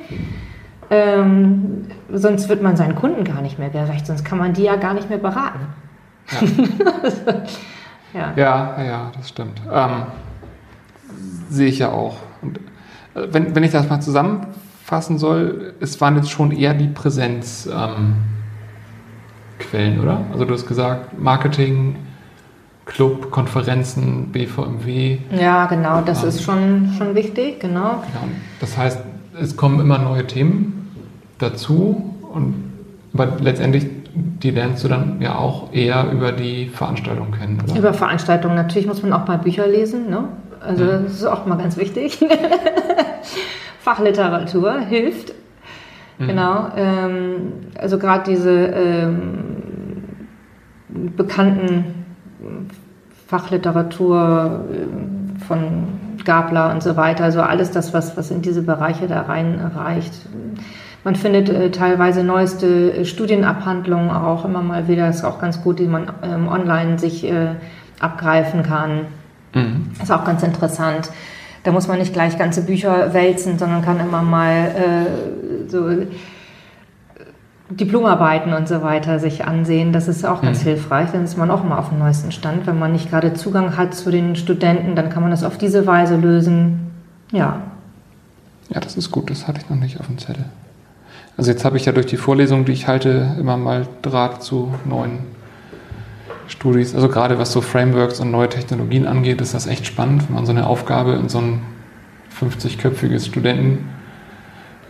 Ähm, 0.91 1.87
sonst 2.11 2.49
wird 2.49 2.63
man 2.63 2.77
seinen 2.77 2.95
Kunden 2.95 3.25
gar 3.25 3.43
nicht 3.43 3.59
mehr 3.59 3.69
gerecht, 3.69 4.07
sonst 4.07 4.25
kann 4.25 4.39
man 4.39 4.55
die 4.55 4.63
ja 4.63 4.77
gar 4.77 4.95
nicht 4.95 5.11
mehr 5.11 5.19
beraten. 5.19 5.61
Ja, 6.31 6.41
ja. 8.15 8.33
ja, 8.37 8.83
ja, 8.83 9.13
das 9.17 9.29
stimmt. 9.29 9.61
Ähm, 9.71 10.03
sehe 11.51 11.69
ich 11.69 11.79
ja 11.79 11.91
auch. 11.91 12.17
Und, 12.41 12.59
äh, 13.15 13.29
wenn, 13.31 13.55
wenn 13.55 13.65
ich 13.65 13.73
das 13.73 13.89
mal 13.89 14.01
zusammenfassen 14.01 15.19
soll, 15.19 15.75
es 15.81 16.01
waren 16.01 16.17
jetzt 16.17 16.31
schon 16.31 16.53
eher 16.53 16.73
die 16.73 16.89
Präsenzquellen, 16.89 18.17
ähm, 19.73 20.01
oder? 20.01 20.23
Also 20.33 20.47
du 20.47 20.55
hast 20.55 20.67
gesagt, 20.67 21.19
Marketing, 21.19 21.97
Club, 22.87 23.31
Konferenzen, 23.31 24.33
BVMW. 24.33 25.19
Ja, 25.39 25.67
genau, 25.67 26.01
das 26.01 26.23
ähm, 26.23 26.29
ist 26.31 26.43
schon, 26.43 26.95
schon 26.97 27.15
wichtig, 27.15 27.61
genau. 27.61 28.03
genau. 28.03 28.33
Das 28.61 28.79
heißt, 28.79 28.99
es 29.41 29.57
kommen 29.57 29.81
immer 29.81 29.99
neue 29.99 30.27
Themen 30.27 30.95
dazu 31.39 32.15
und 32.33 32.69
aber 33.15 33.37
letztendlich 33.41 33.87
die 34.15 34.51
lernst 34.51 34.85
du 34.85 34.89
dann 34.89 35.21
ja 35.21 35.37
auch 35.37 35.73
eher 35.73 36.11
über 36.13 36.33
die 36.33 36.67
Veranstaltung 36.67 37.33
kennen, 37.33 37.61
oder? 37.65 37.79
Über 37.79 37.95
Veranstaltungen. 37.95 38.57
Natürlich 38.57 38.87
muss 38.87 39.03
man 39.03 39.13
auch 39.13 39.27
mal 39.27 39.39
Bücher 39.39 39.67
lesen, 39.67 40.11
ne? 40.11 40.25
Also 40.61 40.85
ja. 40.85 40.99
das 40.99 41.13
ist 41.15 41.25
auch 41.25 41.47
mal 41.47 41.57
ganz 41.57 41.77
wichtig. 41.77 42.19
Fachliteratur 43.81 44.81
hilft. 44.81 45.35
Mhm. 46.19 46.27
Genau. 46.27 46.69
Ähm, 46.77 47.53
also 47.77 47.99
gerade 47.99 48.31
diese 48.31 48.51
ähm, 48.51 49.29
bekannten 51.17 51.85
Fachliteratur 53.27 54.65
äh, 54.73 55.45
von 55.45 55.85
Gabler 56.29 56.71
und 56.71 56.83
so 56.83 56.95
weiter, 56.97 57.25
also 57.25 57.41
alles 57.41 57.71
das, 57.71 57.95
was, 57.95 58.17
was 58.19 58.31
in 58.31 58.43
diese 58.43 58.61
Bereiche 58.61 59.09
da 59.09 59.23
reinreicht. 59.23 60.13
Man 61.03 61.17
findet 61.17 61.49
äh, 61.49 61.71
teilweise 61.71 62.23
neueste 62.23 62.93
äh, 62.93 63.05
Studienabhandlungen 63.07 64.11
auch 64.11 64.45
immer 64.45 64.61
mal 64.61 64.89
wieder. 64.89 65.07
Das 65.07 65.17
ist 65.17 65.25
auch 65.25 65.41
ganz 65.41 65.63
gut, 65.63 65.79
die 65.79 65.87
man 65.87 66.13
ähm, 66.23 66.49
online 66.49 66.99
sich 66.99 67.25
äh, 67.25 67.55
abgreifen 67.99 68.63
kann. 68.63 69.07
Mhm. 69.55 69.91
Ist 70.03 70.13
auch 70.13 70.25
ganz 70.25 70.43
interessant. 70.43 71.11
Da 71.65 71.73
muss 71.73 71.89
man 71.89 71.99
nicht 71.99 72.13
gleich 72.13 72.37
ganze 72.37 72.63
Bücher 72.63 73.15
wälzen, 73.15 73.59
sondern 73.59 73.81
kann 73.81 73.99
immer 74.01 74.21
mal 74.21 74.53
äh, 74.53 75.69
so 75.71 75.89
Diplomarbeiten 77.71 78.55
und 78.55 78.67
so 78.67 78.83
weiter 78.83 79.19
sich 79.19 79.45
ansehen. 79.45 79.93
Das 79.93 80.09
ist 80.09 80.25
auch 80.25 80.41
ganz 80.41 80.61
mhm. 80.61 80.69
hilfreich. 80.69 81.11
Dann 81.13 81.25
ist 81.25 81.37
man 81.37 81.51
auch 81.51 81.63
immer 81.63 81.79
auf 81.79 81.91
dem 81.91 81.99
neuesten 81.99 82.33
Stand. 82.33 82.67
Wenn 82.67 82.79
man 82.79 82.93
nicht 82.93 83.11
gerade 83.11 83.35
Zugang 83.35 83.77
hat 83.77 83.95
zu 83.95 84.11
den 84.11 84.37
Studenten, 84.37 84.97
dann 84.97 85.11
kann 85.11 85.23
man 85.23 85.31
das 85.31 85.45
auf 85.45 85.59
diese 85.59 85.87
Weise 85.87 86.17
lösen. 86.17 86.91
Ja. 87.31 87.61
Ja, 88.71 88.81
das 88.81 88.97
ist 88.97 89.11
gut. 89.11 89.31
Das 89.31 89.47
hatte 89.47 89.61
ich 89.61 89.69
noch 89.69 89.77
nicht 89.77 90.01
auf 90.01 90.07
dem 90.07 90.19
Zettel. 90.19 90.47
Also 91.37 91.51
jetzt 91.51 91.65
habe 91.65 91.77
ich 91.77 91.85
ja 91.85 91.93
durch 91.93 92.07
die 92.07 92.17
Vorlesung, 92.17 92.65
die 92.65 92.73
ich 92.73 92.89
halte, 92.89 93.37
immer 93.39 93.57
mal 93.57 93.87
Draht 94.03 94.43
zu 94.43 94.75
neuen 94.85 95.21
Studis. 96.49 96.95
Also 96.95 97.09
gerade 97.09 97.39
was 97.39 97.53
so 97.53 97.61
Frameworks 97.61 98.19
und 98.19 98.31
neue 98.31 98.49
Technologien 98.49 99.07
angeht, 99.07 99.41
ist 99.41 99.55
das 99.55 99.67
echt 99.67 99.87
spannend, 99.87 100.29
wenn 100.29 100.35
man 100.35 100.47
so 100.47 100.53
eine 100.53 100.67
Aufgabe 100.67 101.13
in 101.13 101.29
so 101.29 101.39
ein 101.39 101.63
50-köpfiges 102.41 103.31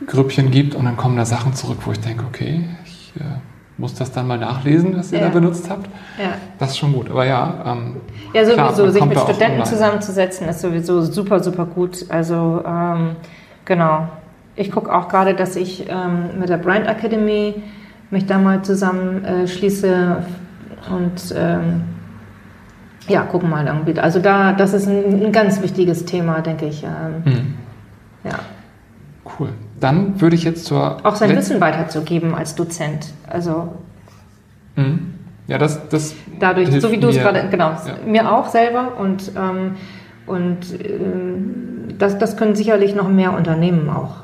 Studentengrüppchen 0.09 0.51
gibt 0.51 0.75
und 0.75 0.85
dann 0.85 0.97
kommen 0.97 1.16
da 1.16 1.25
Sachen 1.25 1.55
zurück, 1.55 1.79
wo 1.85 1.92
ich 1.92 2.01
denke, 2.01 2.25
okay, 2.27 2.64
ich 2.85 3.12
äh, 3.21 3.25
muss 3.77 3.94
das 3.94 4.11
dann 4.11 4.27
mal 4.27 4.38
nachlesen, 4.38 4.97
was 4.97 5.12
ihr 5.12 5.21
ja. 5.21 5.27
da 5.27 5.31
benutzt 5.31 5.68
habt. 5.71 5.87
Ja. 6.18 6.33
Das 6.59 6.71
ist 6.71 6.79
schon 6.79 6.92
gut. 6.92 7.11
Aber 7.11 7.25
ja, 7.25 7.62
ähm, 7.66 7.97
ja 8.33 8.44
sowieso, 8.44 8.55
klar, 8.55 8.92
sich 8.92 9.05
mit 9.05 9.18
Studenten 9.18 9.64
zusammenzusetzen, 9.64 10.49
ist 10.49 10.61
sowieso 10.61 11.03
super, 11.03 11.40
super 11.40 11.66
gut. 11.66 12.07
Also 12.09 12.62
ähm, 12.66 13.16
genau. 13.64 14.09
Ich 14.57 14.73
gucke 14.73 14.92
auch 14.92 15.09
gerade, 15.09 15.35
dass 15.35 15.55
ich 15.55 15.88
ähm, 15.88 16.40
mit 16.40 16.49
der 16.49 16.57
Brand 16.57 16.88
Academy 16.88 17.62
mich 18.11 18.27
da 18.27 18.38
mal 18.38 18.62
zusammenschließe 18.62 19.87
äh, 19.87 20.92
und 20.92 21.35
ähm, 21.37 21.83
ja, 23.07 23.23
gucken 23.23 23.49
mal 23.49 23.66
irgendwie. 23.66 23.99
Also 24.01 24.18
da, 24.18 24.53
das 24.53 24.73
ist 24.73 24.88
ein, 24.88 25.27
ein 25.27 25.33
ganz 25.33 25.62
wichtiges 25.62 26.05
Thema, 26.07 26.40
denke 26.40 26.66
ich. 26.66 26.83
Ähm, 26.83 27.23
mhm. 27.25 27.55
Ja. 28.25 28.40
Cool. 29.38 29.51
Dann 29.81 30.21
würde 30.21 30.37
ich 30.37 30.45
jetzt 30.45 30.64
zur 30.64 31.05
auch 31.05 31.17
sein 31.17 31.37
Wissen 31.37 31.61
weiterzugeben 31.61 32.35
als 32.35 32.55
Dozent. 32.55 33.12
Also 33.29 33.73
mhm. 34.77 35.14
ja, 35.47 35.59
das, 35.59 35.88
das 35.88 36.14
dadurch, 36.38 36.71
so 36.81 36.91
wie 36.91 36.99
du 36.99 37.09
es 37.09 37.17
gerade, 37.17 37.49
genau, 37.51 37.71
ja. 37.71 37.79
mir 38.07 38.33
auch 38.33 38.49
selber 38.49 38.99
und 38.99 39.33
ähm, 39.37 39.77
und 40.27 40.59
ähm, 40.85 41.95
das, 41.99 42.19
das 42.19 42.37
können 42.37 42.55
sicherlich 42.55 42.95
noch 42.95 43.09
mehr 43.09 43.33
Unternehmen 43.33 43.88
auch 43.88 44.17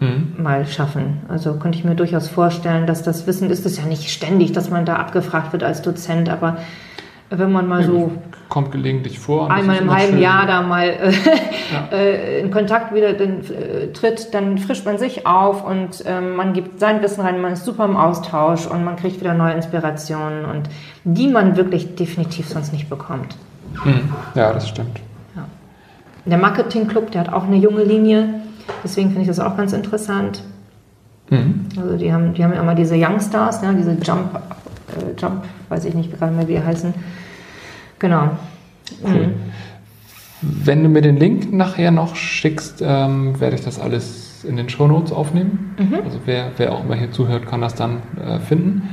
mhm. 0.00 0.34
mal 0.36 0.66
schaffen. 0.66 1.20
Also 1.28 1.54
könnte 1.54 1.78
ich 1.78 1.84
mir 1.84 1.94
durchaus 1.94 2.28
vorstellen, 2.28 2.86
dass 2.86 3.02
das 3.02 3.26
Wissen 3.26 3.50
ist 3.50 3.64
es 3.64 3.78
ja 3.78 3.84
nicht 3.84 4.10
ständig, 4.10 4.52
dass 4.52 4.70
man 4.70 4.84
da 4.84 4.96
abgefragt 4.96 5.52
wird 5.52 5.62
als 5.62 5.82
Dozent, 5.82 6.28
aber 6.28 6.58
wenn 7.30 7.52
man 7.52 7.68
mal 7.68 7.84
so 7.84 8.12
kommt 8.48 8.72
gelegentlich 8.72 9.18
vor 9.18 9.50
einmal 9.50 9.76
im 9.78 9.94
halben 9.94 10.14
schön. 10.14 10.22
Jahr 10.22 10.46
da 10.46 10.62
mal 10.62 10.88
äh, 10.88 11.12
ja. 11.12 11.88
Äh, 11.92 12.40
in 12.40 12.50
Kontakt 12.50 12.94
wieder 12.94 13.12
den, 13.12 13.40
äh, 13.40 13.92
tritt, 13.92 14.32
dann 14.32 14.58
frischt 14.58 14.86
man 14.86 14.98
sich 14.98 15.26
auf 15.26 15.64
und 15.66 16.02
ähm, 16.06 16.34
man 16.34 16.54
gibt 16.54 16.80
sein 16.80 17.02
Wissen 17.02 17.20
rein, 17.20 17.40
man 17.40 17.52
ist 17.52 17.64
super 17.64 17.84
im 17.84 17.96
Austausch 17.96 18.66
und 18.66 18.84
man 18.84 18.96
kriegt 18.96 19.20
wieder 19.20 19.34
neue 19.34 19.52
Inspirationen 19.52 20.44
und 20.46 20.68
die 21.04 21.28
man 21.28 21.56
wirklich 21.56 21.94
definitiv 21.94 22.48
sonst 22.48 22.72
nicht 22.72 22.88
bekommt. 22.88 23.36
Mhm. 23.84 24.12
Ja, 24.34 24.52
das 24.52 24.68
stimmt. 24.68 25.00
Ja. 25.36 25.44
Der 26.24 26.38
Marketing 26.38 26.88
Club, 26.88 27.10
der 27.10 27.22
hat 27.22 27.32
auch 27.32 27.44
eine 27.44 27.56
junge 27.56 27.84
Linie. 27.84 28.34
Deswegen 28.82 29.08
finde 29.08 29.22
ich 29.22 29.28
das 29.28 29.40
auch 29.40 29.56
ganz 29.56 29.72
interessant. 29.72 30.42
Mhm. 31.30 31.66
Also 31.76 31.96
die 31.96 32.12
haben, 32.12 32.34
die 32.34 32.44
haben 32.44 32.54
ja 32.54 32.60
immer 32.60 32.74
diese 32.74 32.96
Youngstars, 32.96 33.62
ne, 33.62 33.74
diese 33.76 33.92
Jump, 33.92 34.40
äh, 34.96 35.20
Jump, 35.20 35.44
weiß 35.68 35.84
ich 35.84 35.94
nicht 35.94 36.16
gerade 36.18 36.32
mehr, 36.32 36.48
wie 36.48 36.54
die 36.54 36.62
heißen. 36.62 36.94
Genau. 37.98 38.30
Cool. 39.04 39.28
Mhm. 39.28 39.34
Wenn 40.40 40.82
du 40.84 40.88
mir 40.88 41.02
den 41.02 41.16
Link 41.16 41.52
nachher 41.52 41.90
noch 41.90 42.14
schickst, 42.14 42.82
ähm, 42.84 43.40
werde 43.40 43.56
ich 43.56 43.62
das 43.62 43.80
alles 43.80 44.44
in 44.44 44.56
den 44.56 44.68
Shownotes 44.68 45.12
aufnehmen. 45.12 45.74
Mhm. 45.78 45.94
Also 46.04 46.20
wer, 46.26 46.52
wer 46.56 46.72
auch 46.72 46.84
immer 46.84 46.94
hier 46.94 47.10
zuhört, 47.10 47.46
kann 47.46 47.60
das 47.60 47.74
dann 47.74 48.02
äh, 48.24 48.38
finden. 48.38 48.88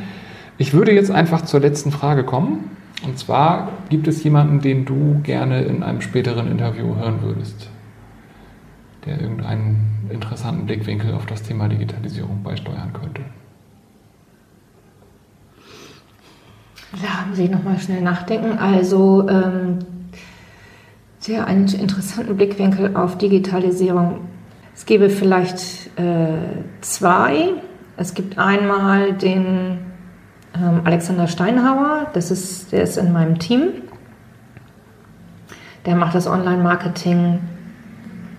Ich 0.57 0.73
würde 0.73 0.91
jetzt 0.93 1.11
einfach 1.11 1.41
zur 1.41 1.59
letzten 1.59 1.91
Frage 1.91 2.23
kommen. 2.23 2.71
Und 3.05 3.19
zwar 3.19 3.71
gibt 3.89 4.07
es 4.07 4.23
jemanden, 4.23 4.61
den 4.61 4.85
du 4.85 5.19
gerne 5.21 5.63
in 5.63 5.83
einem 5.83 6.01
späteren 6.01 6.49
Interview 6.49 6.95
hören 6.95 7.21
würdest, 7.21 7.69
der 9.05 9.21
irgendeinen 9.21 10.09
interessanten 10.09 10.65
Blickwinkel 10.65 11.13
auf 11.13 11.25
das 11.25 11.43
Thema 11.43 11.67
Digitalisierung 11.67 12.41
beisteuern 12.41 12.93
könnte. 12.93 13.21
Ja, 17.05 17.25
muss 17.29 17.37
ich 17.37 17.51
nochmal 17.51 17.77
schnell 17.77 18.01
nachdenken. 18.01 18.57
Also, 18.57 19.29
ähm, 19.29 19.77
sehr 21.19 21.45
einen 21.45 21.67
interessanten 21.67 22.35
Blickwinkel 22.35 22.95
auf 22.95 23.19
Digitalisierung. 23.19 24.21
Es 24.73 24.87
gäbe 24.87 25.11
vielleicht 25.11 25.91
äh, 25.99 26.39
zwei. 26.81 27.53
Es 27.95 28.15
gibt 28.15 28.39
einmal 28.39 29.13
den 29.13 29.77
ähm, 30.55 30.81
Alexander 30.83 31.27
Steinhauer, 31.27 32.07
das 32.13 32.31
ist, 32.31 32.71
der 32.71 32.81
ist 32.81 32.97
in 32.97 33.13
meinem 33.13 33.37
Team. 33.37 33.69
Der 35.85 35.95
macht 35.95 36.15
das 36.15 36.25
Online-Marketing 36.25 37.39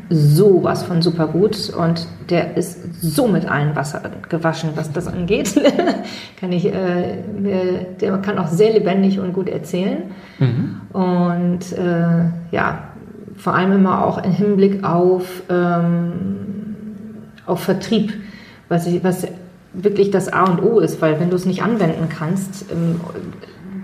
sowas 0.09 0.85
von 0.85 1.03
super 1.03 1.27
gut 1.27 1.71
und 1.71 2.07
der 2.31 2.57
ist 2.57 3.03
so 3.03 3.27
mit 3.27 3.51
allen 3.51 3.75
Wasser 3.75 4.03
gewaschen, 4.29 4.71
was 4.75 4.93
das 4.93 5.09
angeht. 5.09 5.61
kann 6.41 6.53
ich, 6.53 6.67
äh, 6.67 7.23
der 8.01 8.19
kann 8.19 8.39
auch 8.39 8.49
sehr 8.49 8.73
lebendig 8.73 9.19
und 9.19 9.33
gut 9.33 9.49
erzählen. 9.49 10.05
Mhm. 10.39 10.81
Und 10.93 11.73
äh, 11.73 12.25
ja, 12.53 12.89
vor 13.37 13.55
allem 13.55 13.73
immer 13.73 14.05
auch 14.05 14.23
im 14.23 14.33
Hinblick 14.33 14.85
auf, 14.85 15.43
ähm, 15.49 16.37
auf 17.45 17.61
Vertrieb, 17.61 18.13
was, 18.69 18.87
ich, 18.87 19.03
was 19.03 19.27
wirklich 19.73 20.11
das 20.11 20.33
A 20.33 20.45
und 20.45 20.63
O 20.63 20.81
ist, 20.81 21.03
weil 21.03 21.21
wenn 21.21 21.31
du 21.31 21.37
es 21.37 21.47
nicht 21.47 21.63
anwenden 21.63 22.09
kannst, 22.09 22.71
ähm, 22.71 23.01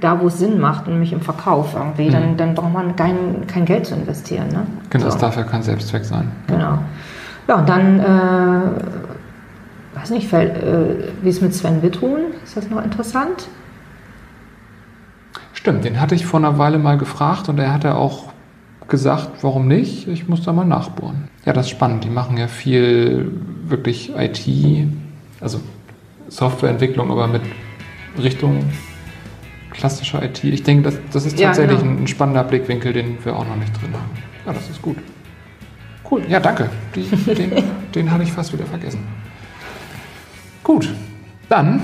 da 0.03 0.21
wo 0.21 0.27
es 0.27 0.39
Sinn 0.39 0.61
macht, 0.61 0.89
nämlich 0.89 1.13
im 1.13 1.21
Verkauf 1.21 1.75
irgendwie, 1.75 2.09
mhm. 2.09 2.13
dann, 2.13 2.37
dann 2.37 2.55
braucht 2.55 2.73
man 2.73 2.97
kein, 2.97 3.47
kein 3.47 3.65
Geld 3.65 3.87
zu 3.87 3.95
investieren. 3.95 4.49
Ne? 4.49 4.67
Genau, 4.91 5.05
so. 5.05 5.11
das 5.11 5.21
darf 5.21 5.37
ja 5.37 5.45
kein 5.45 5.63
Selbstzweck 5.63 6.05
sein. 6.05 6.31
Genau. 6.49 6.79
Ja, 7.49 7.57
und 7.57 7.69
dann, 7.69 8.01
äh, 8.01 9.99
weiß 9.99 10.11
nicht, 10.11 10.33
äh, 10.33 11.13
wie 11.23 11.29
es 11.29 11.41
mit 11.41 11.55
Sven 11.55 11.83
Wittruhen, 11.83 12.35
ist 12.45 12.57
das 12.57 12.69
noch 12.69 12.83
interessant? 12.83 13.49
Stimmt, 15.53 15.85
den 15.85 16.01
hatte 16.01 16.15
ich 16.15 16.27
vor 16.27 16.41
einer 16.41 16.59
Weile 16.59 16.79
mal 16.79 16.99
gefragt 16.99 17.49
und 17.49 17.59
er 17.59 17.73
hatte 17.73 17.95
auch 17.95 18.33
gesagt, 18.89 19.43
warum 19.43 19.69
nicht? 19.69 20.09
Ich 20.09 20.29
muss 20.29 20.43
da 20.43 20.53
mal 20.53 20.65
nachbohren. 20.65 21.29
Ja, 21.45 21.53
das 21.53 21.67
ist 21.67 21.71
spannend. 21.71 22.05
Die 22.05 22.11
machen 22.11 22.37
ja 22.37 22.49
viel 22.49 23.31
wirklich 23.65 24.13
IT, 24.17 24.89
also 25.41 25.61
Softwareentwicklung, 26.29 27.11
aber 27.11 27.27
mit 27.29 27.43
Richtung 28.21 28.65
klassischer 29.73 30.23
IT. 30.23 30.45
Ich 30.45 30.63
denke, 30.63 30.85
das, 30.85 30.99
das 31.13 31.27
ist 31.27 31.39
tatsächlich 31.39 31.79
ja, 31.79 31.83
genau. 31.83 31.97
ein, 31.97 32.05
ein, 32.05 32.07
spannender 32.07 32.45
Blickwinkel, 32.45 32.93
den 32.93 33.25
wir 33.25 33.37
auch 33.37 33.47
noch 33.47 33.57
nicht 33.57 33.73
drin 33.81 33.93
haben. 33.93 34.11
Ja, 34.47 34.53
das 34.53 34.69
ist 34.71 34.81
gut. 34.81 34.97
Cool. 36.11 36.23
Ja, 36.29 36.41
danke. 36.41 36.69
Die, 36.95 37.03
den, 37.35 37.65
den 37.95 38.11
habe 38.11 38.23
ich 38.23 38.33
fast 38.33 38.53
wieder 38.53 38.67
vergessen. 38.67 39.01
Gut. 40.63 40.93
Dann 41.49 41.81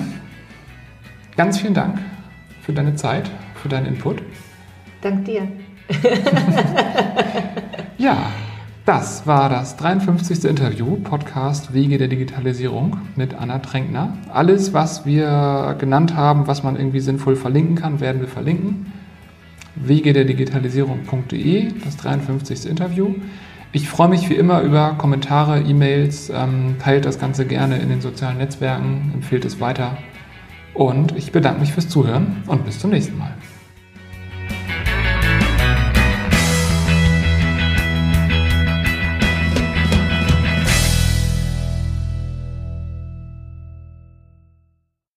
ganz 1.36 1.58
vielen 1.58 1.74
Dank 1.74 1.98
für 2.62 2.72
deine 2.72 2.94
Zeit, 2.94 3.30
für 3.54 3.68
deinen 3.68 3.86
Input. 3.86 4.22
Dank 5.00 5.24
dir. 5.24 5.48
ja. 7.98 8.30
Das 8.88 9.26
war 9.26 9.50
das 9.50 9.76
53. 9.76 10.46
Interview, 10.46 10.96
Podcast 10.96 11.74
Wege 11.74 11.98
der 11.98 12.08
Digitalisierung 12.08 12.96
mit 13.16 13.34
Anna 13.34 13.58
Tränkner. 13.58 14.16
Alles, 14.32 14.72
was 14.72 15.04
wir 15.04 15.76
genannt 15.78 16.16
haben, 16.16 16.46
was 16.46 16.62
man 16.62 16.74
irgendwie 16.74 17.00
sinnvoll 17.00 17.36
verlinken 17.36 17.74
kann, 17.74 18.00
werden 18.00 18.22
wir 18.22 18.28
verlinken. 18.28 18.90
Wege 19.74 20.14
der 20.14 20.24
Digitalisierung.de, 20.24 21.70
das 21.84 21.98
53. 21.98 22.64
Interview. 22.64 23.14
Ich 23.72 23.90
freue 23.90 24.08
mich 24.08 24.30
wie 24.30 24.36
immer 24.36 24.62
über 24.62 24.94
Kommentare, 24.96 25.60
E-Mails, 25.60 26.30
ähm, 26.30 26.76
teilt 26.78 27.04
das 27.04 27.18
Ganze 27.18 27.44
gerne 27.44 27.76
in 27.76 27.90
den 27.90 28.00
sozialen 28.00 28.38
Netzwerken, 28.38 29.10
empfiehlt 29.12 29.44
es 29.44 29.60
weiter. 29.60 29.98
Und 30.72 31.14
ich 31.14 31.30
bedanke 31.30 31.60
mich 31.60 31.74
fürs 31.74 31.90
Zuhören 31.90 32.42
und 32.46 32.64
bis 32.64 32.78
zum 32.78 32.88
nächsten 32.88 33.18
Mal. 33.18 33.34